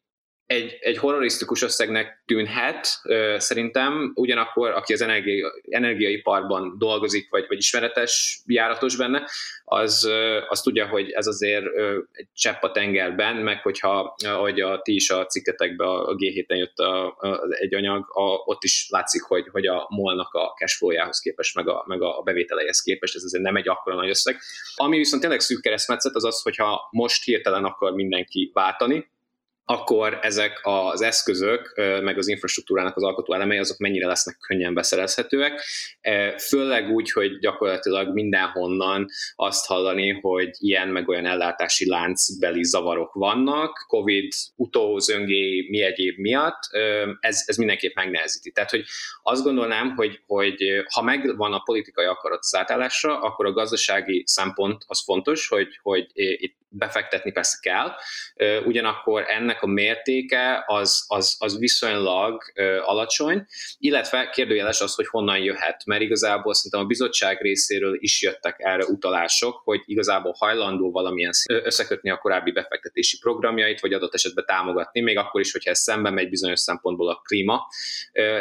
[0.54, 2.88] egy, egy horrorisztikus összegnek tűnhet
[3.38, 9.30] szerintem, ugyanakkor aki az energia, energiaiparban dolgozik, vagy, vagy ismeretes, járatos benne,
[9.66, 10.10] az,
[10.48, 11.66] az tudja, hogy ez azért
[12.12, 16.78] egy csepp a tengerben, meg hogyha, ahogy a ti is a cikketekben a G7-en jött
[16.78, 21.56] a, a, egy anyag, a, ott is látszik, hogy, hogy a molnak a cashflow-jához képest,
[21.56, 24.40] meg a, meg a bevételeihez képest, ez azért nem egy akkora nagy összeg.
[24.76, 29.12] Ami viszont tényleg szűk keresztmetszet, az az, hogyha most hirtelen akar mindenki váltani,
[29.66, 35.62] akkor ezek az eszközök, meg az infrastruktúrának az alkotó elemei, azok mennyire lesznek könnyen beszerezhetőek.
[36.48, 43.86] Főleg úgy, hogy gyakorlatilag mindenhonnan azt hallani, hogy ilyen meg olyan ellátási láncbeli zavarok vannak,
[43.88, 46.60] Covid, utózöngé, mi egyéb miatt,
[47.20, 48.52] ez, ez mindenképp megnehezíti.
[48.52, 48.84] Tehát, hogy
[49.24, 54.84] azt gondolnám, hogy, hogy ha megvan a politikai akarat az átállásra, akkor a gazdasági szempont
[54.88, 57.92] az fontos, hogy, hogy itt befektetni persze kell,
[58.66, 62.44] ugyanakkor ennek a mértéke az, az, az viszonylag
[62.82, 63.46] alacsony,
[63.78, 68.86] illetve kérdőjeles az, hogy honnan jöhet, mert igazából szerintem a bizottság részéről is jöttek erre
[68.86, 75.18] utalások, hogy igazából hajlandó valamilyen összekötni a korábbi befektetési programjait, vagy adott esetben támogatni, még
[75.18, 77.68] akkor is, hogyha ez szembe megy bizonyos szempontból a klíma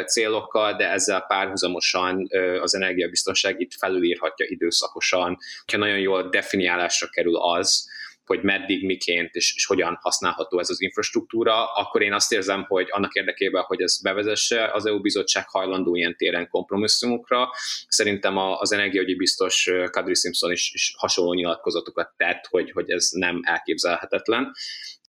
[0.05, 2.27] célokkal, de ezzel párhuzamosan
[2.61, 7.91] az energiabiztonság itt felülírhatja időszakosan, hogyha nagyon jól definiálásra kerül az,
[8.25, 12.87] hogy meddig, miként és, és hogyan használható ez az infrastruktúra, akkor én azt érzem, hogy
[12.89, 17.49] annak érdekében, hogy ez bevezesse, az EU bizottság hajlandó ilyen téren kompromisszumokra.
[17.87, 23.39] Szerintem az energiaügyi biztos Kadri Simpson is, is hasonló nyilatkozatokat tett, hogy, hogy ez nem
[23.43, 24.51] elképzelhetetlen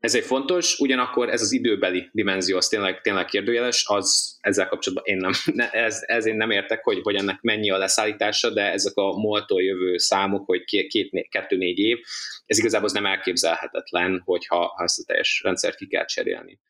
[0.04, 5.20] ezért fontos, ugyanakkor ez az időbeli dimenzió, az tényleg, tényleg kérdőjeles, az ezzel kapcsolatban én
[5.20, 8.96] nem, ne, ez, ez én nem értek, hogy, hogy ennek mennyi a leszállítása, de ezek
[8.96, 11.98] a moltól jövő számok, hogy két, két, kettő-négy év,
[12.46, 16.60] ez igazából az nem elképzelhetetlen, hogyha ha ezt a teljes rendszert ki kell cserélni.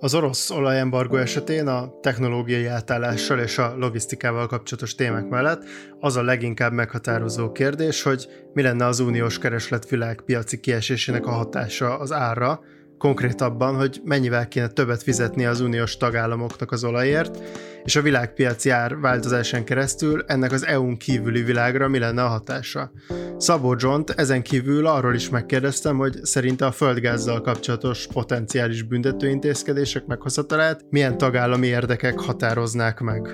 [0.00, 5.62] Az orosz olajembargo esetén a technológiai átállással és a logisztikával kapcsolatos témák mellett
[6.00, 11.98] az a leginkább meghatározó kérdés, hogy mi lenne az uniós kereslet világpiaci kiesésének a hatása
[11.98, 12.60] az árra,
[12.98, 17.38] konkrétabban, hogy mennyivel kéne többet fizetni az uniós tagállamoknak az olajért,
[17.84, 22.90] és a világpiaci ár változásán keresztül ennek az EU-n kívüli világra mi lenne a hatása.
[23.36, 30.84] Szabó john ezen kívül arról is megkérdeztem, hogy szerinte a földgázzal kapcsolatos potenciális büntetőintézkedések meghozatalát
[30.90, 33.32] milyen tagállami érdekek határoznák meg.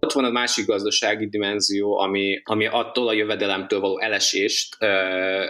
[0.00, 4.76] Ott van a másik gazdasági dimenzió, ami, ami attól a jövedelemtől való elesést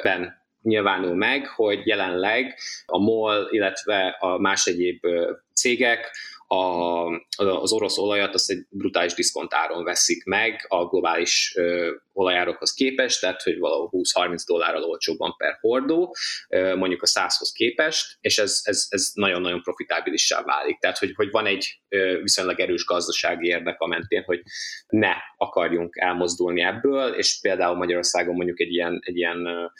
[0.02, 5.06] ben nyilvánul meg, hogy jelenleg a MOL, illetve a más egyéb
[5.54, 6.10] cégek
[6.46, 13.20] a, az orosz olajat azt egy brutális diszkontáron veszik meg a globális ö, olajárokhoz képest,
[13.20, 16.16] tehát hogy valahol 20-30 dollárral olcsóbban per hordó,
[16.48, 20.78] ö, mondjuk a 100-hoz képest, és ez, ez, ez nagyon-nagyon profitábilissá válik.
[20.78, 24.42] Tehát, hogy, hogy van egy ö, viszonylag erős gazdasági érdek a mentén, hogy
[24.88, 29.70] ne akarjunk elmozdulni ebből, és például Magyarországon mondjuk egy ilyen, egy ilyen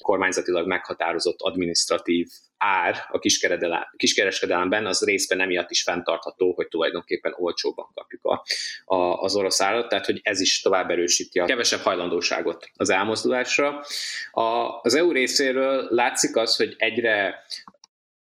[0.00, 2.28] kormányzatilag meghatározott administratív
[2.58, 3.18] ár a
[3.96, 8.44] kiskereskedelemben az részben emiatt is fenntartható, hogy tulajdonképpen olcsóbban kapjuk a,
[8.84, 13.84] a, az orosz árat, tehát hogy ez is tovább erősíti a kevesebb hajlandóságot az elmozdulásra.
[14.30, 17.44] A, az EU részéről látszik az, hogy egyre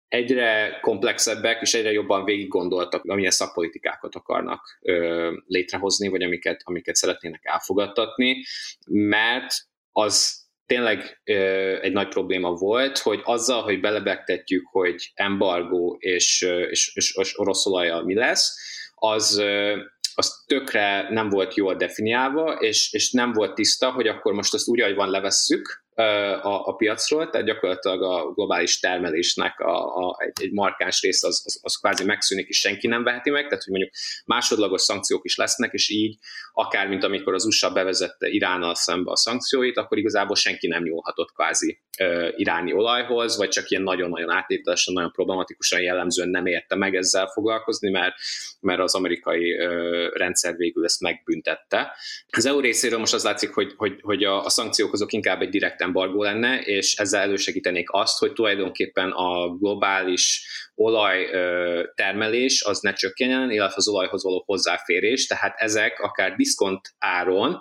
[0.08, 6.96] egyre komplexebbek és egyre jobban végig gondoltak, amilyen szakpolitikákat akarnak ö, létrehozni, vagy amiket, amiket
[6.96, 8.44] szeretnének elfogadtatni,
[8.88, 9.54] mert
[9.92, 10.43] az
[10.74, 11.34] tényleg ö,
[11.82, 17.66] egy nagy probléma volt, hogy azzal, hogy belebegtetjük, hogy embargó és, és, és, és orosz
[17.66, 18.56] olajjal mi lesz,
[18.96, 19.78] az, ö,
[20.16, 24.68] az tökre nem volt jól definiálva, és, és nem volt tiszta, hogy akkor most azt
[24.68, 30.44] úgy, ahogy van, levesszük, a, a piacról, tehát gyakorlatilag a globális termelésnek a, a, egy,
[30.44, 33.72] egy markáns része az, az, az kvázi megszűnik, és senki nem veheti meg, tehát hogy
[33.72, 33.94] mondjuk
[34.26, 36.18] másodlagos szankciók is lesznek, és így
[36.54, 41.32] akár mint amikor az USA bevezette Iránnal szembe a szankcióit, akkor igazából senki nem nyúlhatott
[41.32, 46.96] kvázi uh, iráni olajhoz, vagy csak ilyen nagyon-nagyon áttételesen, nagyon problematikusan jellemzően nem érte meg
[46.96, 48.16] ezzel foglalkozni, mert,
[48.60, 51.96] mert az amerikai uh, rendszer végül ezt megbüntette.
[52.30, 55.50] Az EU részéről most az látszik, hogy, hogy, hogy a, a szankciók azok inkább egy
[55.50, 63.52] direkt embargó lenne, és ezzel elősegítenék azt, hogy tulajdonképpen a globális olajtermelés az ne csökkenjen,
[63.52, 67.60] illetve az olajhoz való hozzáférés, tehát ezek akár diszkont áron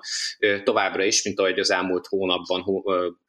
[0.63, 2.65] továbbra is, mint ahogy az elmúlt hónapban,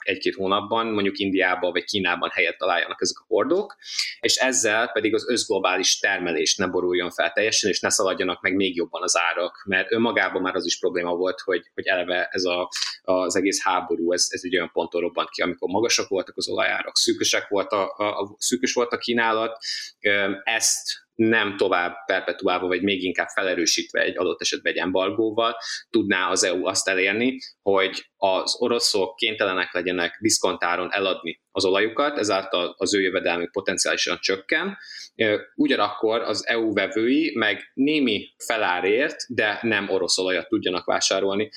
[0.03, 3.75] egy-két hónapban, mondjuk Indiában vagy Kínában helyet találjanak ezek a hordók,
[4.19, 8.75] és ezzel pedig az összglobális termelés ne boruljon fel teljesen, és ne szaladjanak meg még
[8.75, 12.69] jobban az árak, mert önmagában már az is probléma volt, hogy, hogy eleve ez a,
[13.01, 16.97] az egész háború, ez, ez egy olyan ponton robbant ki, amikor magasak voltak az olajárak,
[16.97, 19.57] szűkösek volt a, a, a, szűkös volt a kínálat,
[20.43, 25.57] ezt nem tovább perpetuálva, vagy még inkább felerősítve egy adott esetben egy embargóval,
[25.89, 32.75] tudná az EU azt elérni, hogy az oroszok kénytelenek legyenek diszkontáron eladni az olajukat, ezáltal
[32.77, 34.77] az ő jövedelmük potenciálisan csökken.
[35.55, 41.49] Ugyanakkor az EU vevői meg némi felárért, de nem orosz olajat tudjanak vásárolni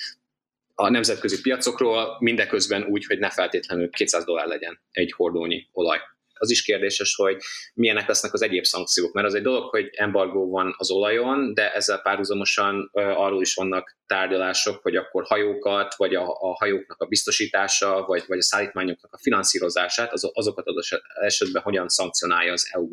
[0.78, 6.00] a nemzetközi piacokról, mindeközben úgy, hogy ne feltétlenül 200 dollár legyen egy hordónyi olaj
[6.38, 7.36] az is kérdéses, hogy
[7.74, 11.72] milyenek lesznek az egyéb szankciók, mert az egy dolog, hogy embargó van az olajon, de
[11.72, 18.04] ezzel párhuzamosan arról is vannak tárgyalások, hogy akkor hajókat, vagy a, a hajóknak a biztosítása,
[18.06, 22.90] vagy, vagy a szállítmányoknak a finanszírozását, az, azokat az esetben hogyan szankcionálja az EU.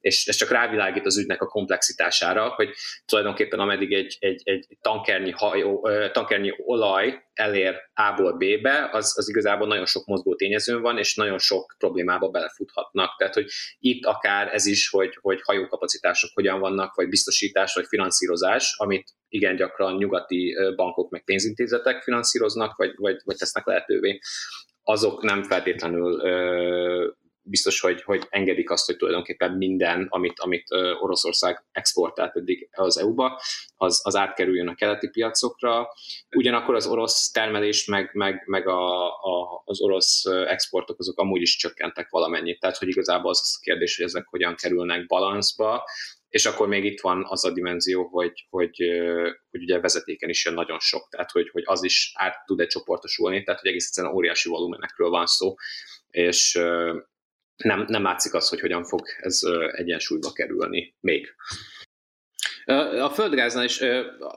[0.00, 2.70] És ez csak rávilágít az ügynek a komplexitására, hogy
[3.06, 9.66] tulajdonképpen ameddig egy, egy, egy tankernyi, hajó, tankernyi olaj elér A-ból B-be, az, az igazából
[9.66, 13.16] nagyon sok mozgó tényezőn van, és nagyon sok problémába belefuthatnak.
[13.18, 13.46] Tehát, hogy
[13.78, 19.56] itt akár ez is, hogy, hogy hajókapacitások hogyan vannak, vagy biztosítás, vagy finanszírozás, amit igen
[19.56, 24.18] gyakran nyugati bankok meg pénzintézetek finanszíroznak, vagy, vagy, vagy tesznek lehetővé,
[24.82, 26.20] azok nem feltétlenül
[27.48, 30.70] biztos, hogy, hogy engedik azt, hogy tulajdonképpen minden, amit, amit
[31.00, 33.40] Oroszország exportált eddig az EU-ba,
[33.76, 35.88] az, az átkerüljön a keleti piacokra.
[36.36, 41.56] Ugyanakkor az orosz termelés, meg, meg, meg a, a, az orosz exportok azok amúgy is
[41.56, 42.60] csökkentek valamennyit.
[42.60, 45.84] Tehát, hogy igazából az a kérdés, hogy ezek hogyan kerülnek balanszba,
[46.28, 48.76] és akkor még itt van az a dimenzió, hogy, hogy,
[49.50, 53.42] hogy ugye vezetéken is jön nagyon sok, tehát hogy, hogy az is át tud-e csoportosulni,
[53.42, 55.54] tehát hogy egész egyszerűen óriási volumenekről van szó,
[56.10, 56.52] és
[57.56, 59.40] nem, nem látszik az, hogy hogyan fog ez
[59.72, 61.34] egyensúlyba kerülni még.
[63.00, 63.80] A földgáznál is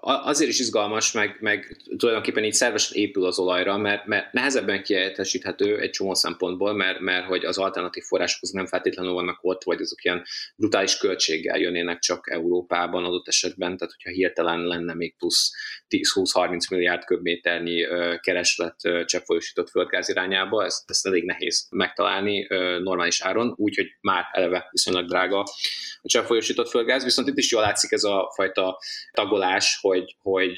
[0.02, 5.80] azért is izgalmas, meg, meg tulajdonképpen így szervesen épül az olajra, mert, mert nehezebben kijelentesíthető
[5.80, 10.04] egy csomó szempontból, mert, mert hogy az alternatív források nem feltétlenül vannak ott, vagy azok
[10.04, 10.24] ilyen
[10.56, 15.52] brutális költséggel jönnének csak Európában adott esetben, tehát hogyha hirtelen lenne még plusz
[15.90, 17.86] 10-20-30 milliárd köbméternyi
[18.22, 18.76] kereslet
[19.06, 22.48] cseppfolyósított földgáz irányába, ezt, ezt elég nehéz megtalálni
[22.84, 25.40] normális áron, úgyhogy már eleve viszonylag drága
[26.02, 28.80] a cseppfolyósított földgáz, viszont itt is jól látszik ez a fajta
[29.12, 30.56] tagolás, hogy, hogy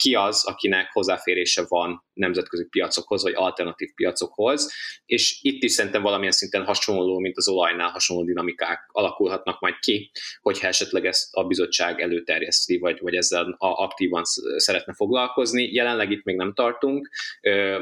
[0.00, 4.72] ki az, akinek hozzáférése van nemzetközi piacokhoz, vagy alternatív piacokhoz,
[5.06, 10.10] és itt is szerintem valamilyen szinten hasonló, mint az olajnál hasonló dinamikák alakulhatnak majd ki,
[10.40, 14.22] hogyha esetleg ezt a bizottság előterjeszti, vagy, vagy ezzel aktívan
[14.56, 15.72] szeretne foglalkozni.
[15.72, 17.10] Jelenleg itt még nem tartunk,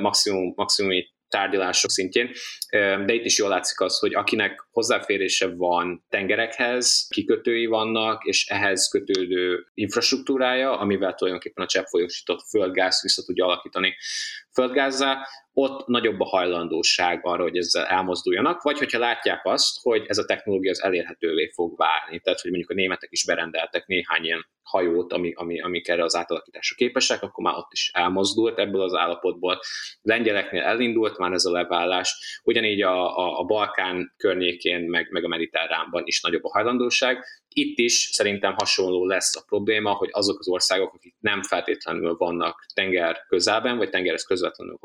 [0.00, 2.30] maximum, maximum itt tárgyalások szintjén,
[3.06, 8.88] de itt is jól látszik az, hogy akinek hozzáférése van tengerekhez, kikötői vannak, és ehhez
[8.88, 13.94] kötődő infrastruktúrája, amivel tulajdonképpen a cseppfolyósított földgáz vissza tudja alakítani
[14.52, 20.18] földgázzá, ott nagyobb a hajlandóság arra, hogy ezzel elmozduljanak, vagy hogyha látják azt, hogy ez
[20.18, 22.20] a technológia az elérhetővé fog válni.
[22.20, 26.16] Tehát, hogy mondjuk a németek is berendeltek néhány ilyen hajót, ami, ami, amik erre az
[26.16, 29.60] átalakításra képesek, akkor már ott is elmozdult ebből az állapotból.
[30.02, 35.28] Lengyeleknél elindult már ez a levállás, ugyanígy a, a, a Balkán környékén, meg, meg a
[35.28, 37.24] Mediterránban is nagyobb a hajlandóság.
[37.48, 42.66] Itt is szerintem hasonló lesz a probléma, hogy azok az országok, akik nem feltétlenül vannak
[42.74, 44.76] tenger közelben, vagy tengerhez közvetlenül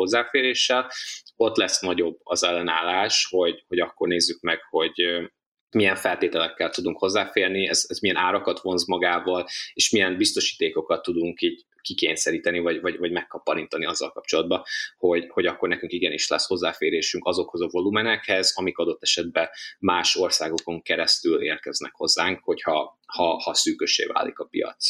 [0.68, 0.92] hozzáféréssel,
[1.36, 4.92] ott lesz nagyobb az ellenállás, hogy, hogy akkor nézzük meg, hogy
[5.72, 11.66] milyen feltételekkel tudunk hozzáférni, ez, ez milyen árakat vonz magával, és milyen biztosítékokat tudunk így
[11.82, 14.64] kikényszeríteni, vagy, vagy, vagy megkaparintani azzal kapcsolatban,
[14.98, 19.50] hogy, hogy akkor nekünk igenis lesz hozzáférésünk azokhoz a volumenekhez, amik adott esetben
[19.80, 24.86] más országokon keresztül érkeznek hozzánk, hogyha ha, ha szűkössé válik a piac.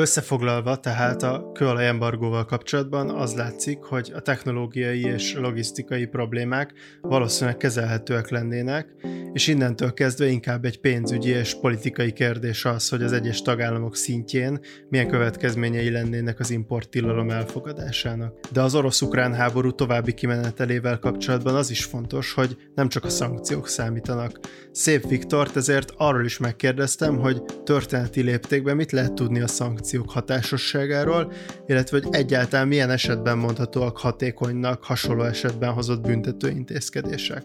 [0.00, 8.30] Összefoglalva tehát a kőolajembargóval kapcsolatban az látszik, hogy a technológiai és logisztikai problémák valószínűleg kezelhetőek
[8.30, 8.94] lennének,
[9.32, 14.60] és innentől kezdve inkább egy pénzügyi és politikai kérdés az, hogy az egyes tagállamok szintjén
[14.88, 18.34] milyen következményei lennének az importtilalom elfogadásának.
[18.52, 23.68] De az orosz-ukrán háború további kimenetelével kapcsolatban az is fontos, hogy nem csak a szankciók
[23.68, 24.38] számítanak.
[24.72, 31.32] Szép Viktort ezért arról is megkérdeztem, hogy történeti léptékben mit lehet tudni a szankciók hatásosságáról,
[31.66, 37.42] illetve hogy egyáltalán milyen esetben mondhatóak hatékonynak hasonló esetben hozott büntető intézkedések.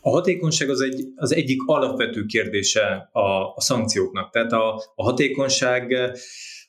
[0.00, 3.20] A hatékonyság az, egy, az egyik alapvető kérdése a,
[3.54, 4.30] a szankcióknak.
[4.30, 5.94] Tehát a, a hatékonyság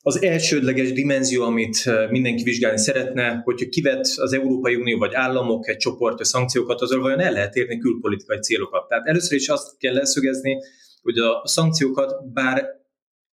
[0.03, 5.77] az elsődleges dimenzió, amit mindenki vizsgálni szeretne, hogyha kivet az Európai Unió vagy államok egy
[5.77, 8.87] csoport szankciókat, azzal vajon el lehet érni külpolitikai célokat.
[8.87, 10.57] Tehát először is azt kell leszögezni,
[11.01, 12.80] hogy a szankciókat bár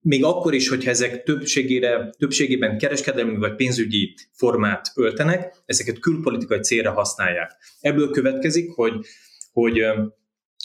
[0.06, 6.91] még akkor is, hogyha ezek többségére, többségében kereskedelmi vagy pénzügyi formát öltenek, ezeket külpolitikai célra
[6.91, 7.51] használják.
[7.80, 8.93] Ebből következik, hogy,
[9.51, 9.84] hogy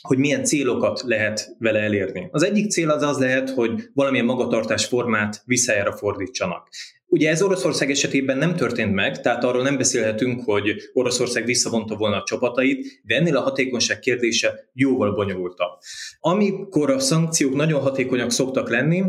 [0.02, 2.28] hogy milyen célokat lehet vele elérni.
[2.30, 6.68] Az egyik cél az az lehet, hogy valamilyen magatartás formát visszájára fordítsanak.
[7.12, 12.16] Ugye ez Oroszország esetében nem történt meg, tehát arról nem beszélhetünk, hogy Oroszország visszavonta volna
[12.16, 15.78] a csapatait, de ennél a hatékonyság kérdése jóval bonyolultabb.
[16.20, 19.02] Amikor a szankciók nagyon hatékonyak szoktak lenni,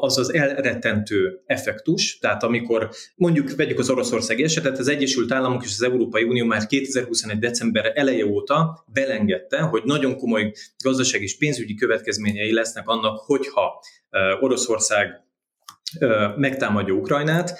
[0.00, 5.70] az az elrettentő effektus, tehát amikor mondjuk vegyük az Oroszország esetet, az Egyesült Államok és
[5.70, 7.38] az Európai Unió már 2021.
[7.38, 10.52] december eleje óta belengedte, hogy nagyon komoly
[10.84, 13.82] gazdasági és pénzügyi következményei lesznek annak, hogyha
[14.40, 15.25] Oroszország
[16.36, 17.58] megtámadja Ukrajnát,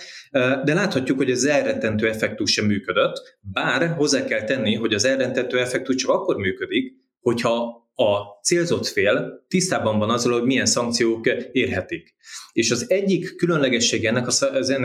[0.65, 5.59] de láthatjuk, hogy az elrettentő effektus sem működött, bár hozzá kell tenni, hogy az elrettentő
[5.59, 12.15] effektus csak akkor működik, hogyha a célzott fél tisztában van azzal, hogy milyen szankciók érhetik.
[12.53, 14.33] És az egyik különlegessége ennek a,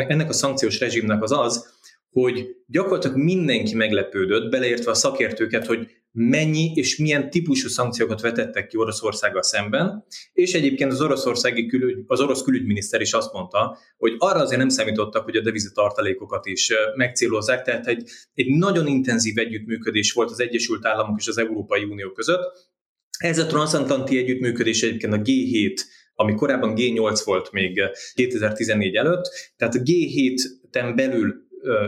[0.07, 1.79] ennek a szankciós rezsimnek az az,
[2.11, 8.77] hogy gyakorlatilag mindenki meglepődött, beleértve a szakértőket, hogy mennyi és milyen típusú szankciókat vetettek ki
[8.77, 14.39] Oroszországgal szemben, és egyébként az oroszországi külügy, az orosz külügyminiszter is azt mondta, hogy arra
[14.39, 20.29] azért nem számítottak, hogy a devizatartalékokat is megcélozzák, tehát egy, egy nagyon intenzív együttműködés volt
[20.29, 22.69] az Egyesült Államok és az Európai Unió között.
[23.17, 25.75] Ez a transatlanti együttműködés egyébként a G7
[26.15, 27.81] ami korábban G8 volt még
[28.13, 31.35] 2014 előtt, tehát a G7-ten belül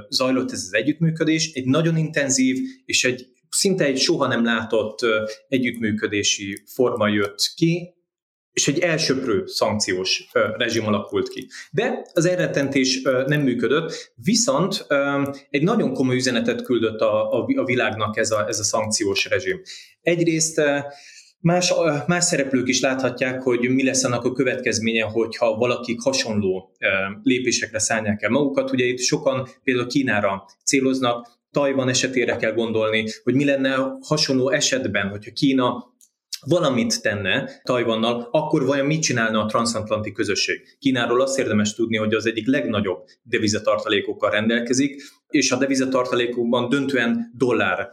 [0.10, 5.00] zajlott ez az együttműködés, egy nagyon intenzív és egy szinte egy soha nem látott
[5.48, 7.94] együttműködési forma jött ki,
[8.52, 11.48] és egy elsöprő szankciós rezsim alakult ki.
[11.72, 14.86] De az elrettentés nem működött, viszont
[15.50, 19.62] egy nagyon komoly üzenetet küldött a, a világnak ez a, ez a szankciós rezsim.
[20.02, 20.62] Egyrészt
[21.40, 21.74] Más,
[22.08, 26.72] más szereplők is láthatják, hogy mi lesz annak a következménye, hogyha valakik hasonló
[27.24, 28.72] lépésekre szállják el magukat.
[28.72, 35.10] Ugye itt sokan például Kínára céloznak, Tajvan esetére kell gondolni, hogy mi lenne hasonló esetben,
[35.10, 35.94] hogyha Kína
[36.46, 40.78] valamit tenne Tajvannal, akkor vajon mit csinálna a transatlanti közösség?
[40.80, 45.02] Kínáról azt érdemes tudni, hogy az egyik legnagyobb devizatartalékokkal rendelkezik,
[45.34, 47.90] és a devizatartalékokban döntően dollár,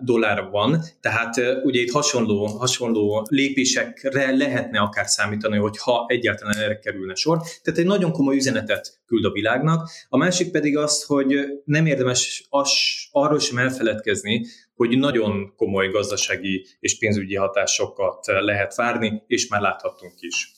[0.00, 6.56] dollár van, tehát eh, ugye itt hasonló, hasonló lépésekre lehetne akár számítani, hogy ha egyáltalán
[6.56, 7.40] erre kerülne sor.
[7.62, 9.88] Tehát egy nagyon komoly üzenetet küld a világnak.
[10.08, 12.70] A másik pedig az, hogy nem érdemes az,
[13.10, 20.14] arról sem elfeledkezni, hogy nagyon komoly gazdasági és pénzügyi hatásokat lehet várni, és már láthattunk
[20.18, 20.55] is.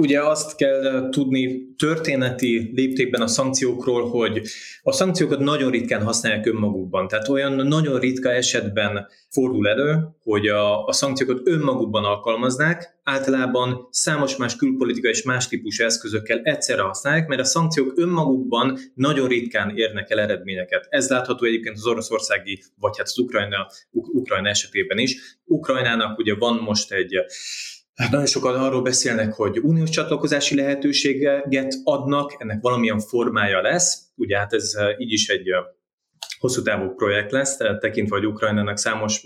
[0.00, 4.42] Ugye azt kell tudni történeti léptékben a szankciókról, hogy
[4.82, 7.08] a szankciókat nagyon ritkán használják önmagukban.
[7.08, 14.36] Tehát olyan nagyon ritka esetben fordul elő, hogy a, a szankciókat önmagukban alkalmaznák, általában számos
[14.36, 20.10] más külpolitika és más típusú eszközökkel egyszerre használják, mert a szankciók önmagukban nagyon ritkán érnek
[20.10, 20.86] el eredményeket.
[20.90, 25.38] Ez látható egyébként az oroszországi, vagy hát az Ukrajna, Ukrajna esetében is.
[25.44, 27.14] Ukrajnának ugye van most egy
[28.10, 34.02] nagyon sokan arról beszélnek, hogy uniós csatlakozási lehetőséget adnak, ennek valamilyen formája lesz.
[34.14, 35.48] Ugye hát ez így is egy
[36.38, 39.22] hosszú távú projekt lesz, tekintve, hogy Ukrajnának számos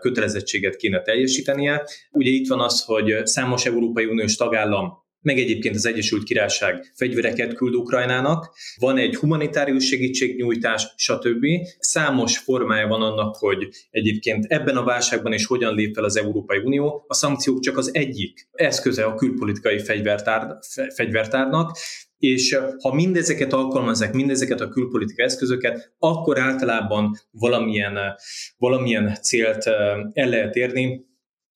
[0.00, 1.84] kötelezettséget kéne teljesítenie.
[2.10, 4.92] Ugye itt van az, hogy számos Európai Uniós tagállam
[5.22, 11.46] meg egyébként az Egyesült Királyság fegyvereket küld Ukrajnának, van egy humanitárius segítségnyújtás, stb.
[11.78, 16.58] Számos formája van annak, hogy egyébként ebben a válságban is hogyan lép fel az Európai
[16.58, 17.04] Unió.
[17.08, 20.58] A szankciók csak az egyik eszköze a külpolitikai fegyvertár,
[20.94, 21.78] fegyvertárnak,
[22.18, 27.98] és ha mindezeket alkalmazzák, mindezeket a külpolitikai eszközöket, akkor általában valamilyen,
[28.56, 29.66] valamilyen célt
[30.12, 31.08] el lehet érni,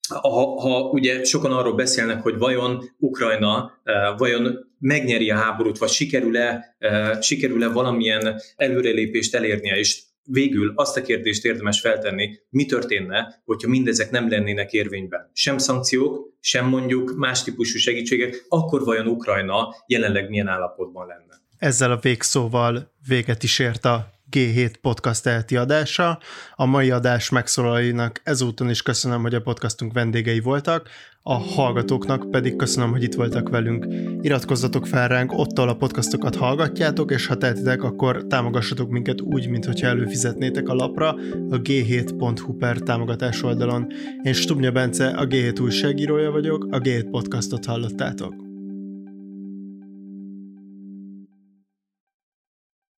[0.07, 3.71] ha, ha ugye sokan arról beszélnek, hogy vajon Ukrajna
[4.17, 6.75] vajon megnyeri a háborút, vagy sikerül-e,
[7.21, 14.11] sikerül-e valamilyen előrelépést elérnie, és végül azt a kérdést érdemes feltenni, mi történne, hogyha mindezek
[14.11, 15.29] nem lennének érvényben.
[15.33, 21.41] Sem szankciók, sem mondjuk más típusú segítségek, akkor vajon Ukrajna jelenleg milyen állapotban lenne?
[21.57, 26.19] Ezzel a végszóval véget is ért a G7 podcast elti adása.
[26.55, 30.89] A mai adás megszólalainak ezúton is köszönöm, hogy a podcastunk vendégei voltak,
[31.27, 33.87] a hallgatóknak pedig köszönöm, hogy itt voltak velünk.
[34.21, 39.49] Iratkozzatok fel ránk ott, ahol a podcastokat hallgatjátok, és ha tehetitek, akkor támogassatok minket úgy,
[39.49, 41.09] mintha előfizetnétek a lapra
[41.49, 43.87] a g7.hu per támogatás oldalon.
[44.23, 48.44] Én Stubnya Bence, a G7 újságírója vagyok, a G7 podcastot hallottátok.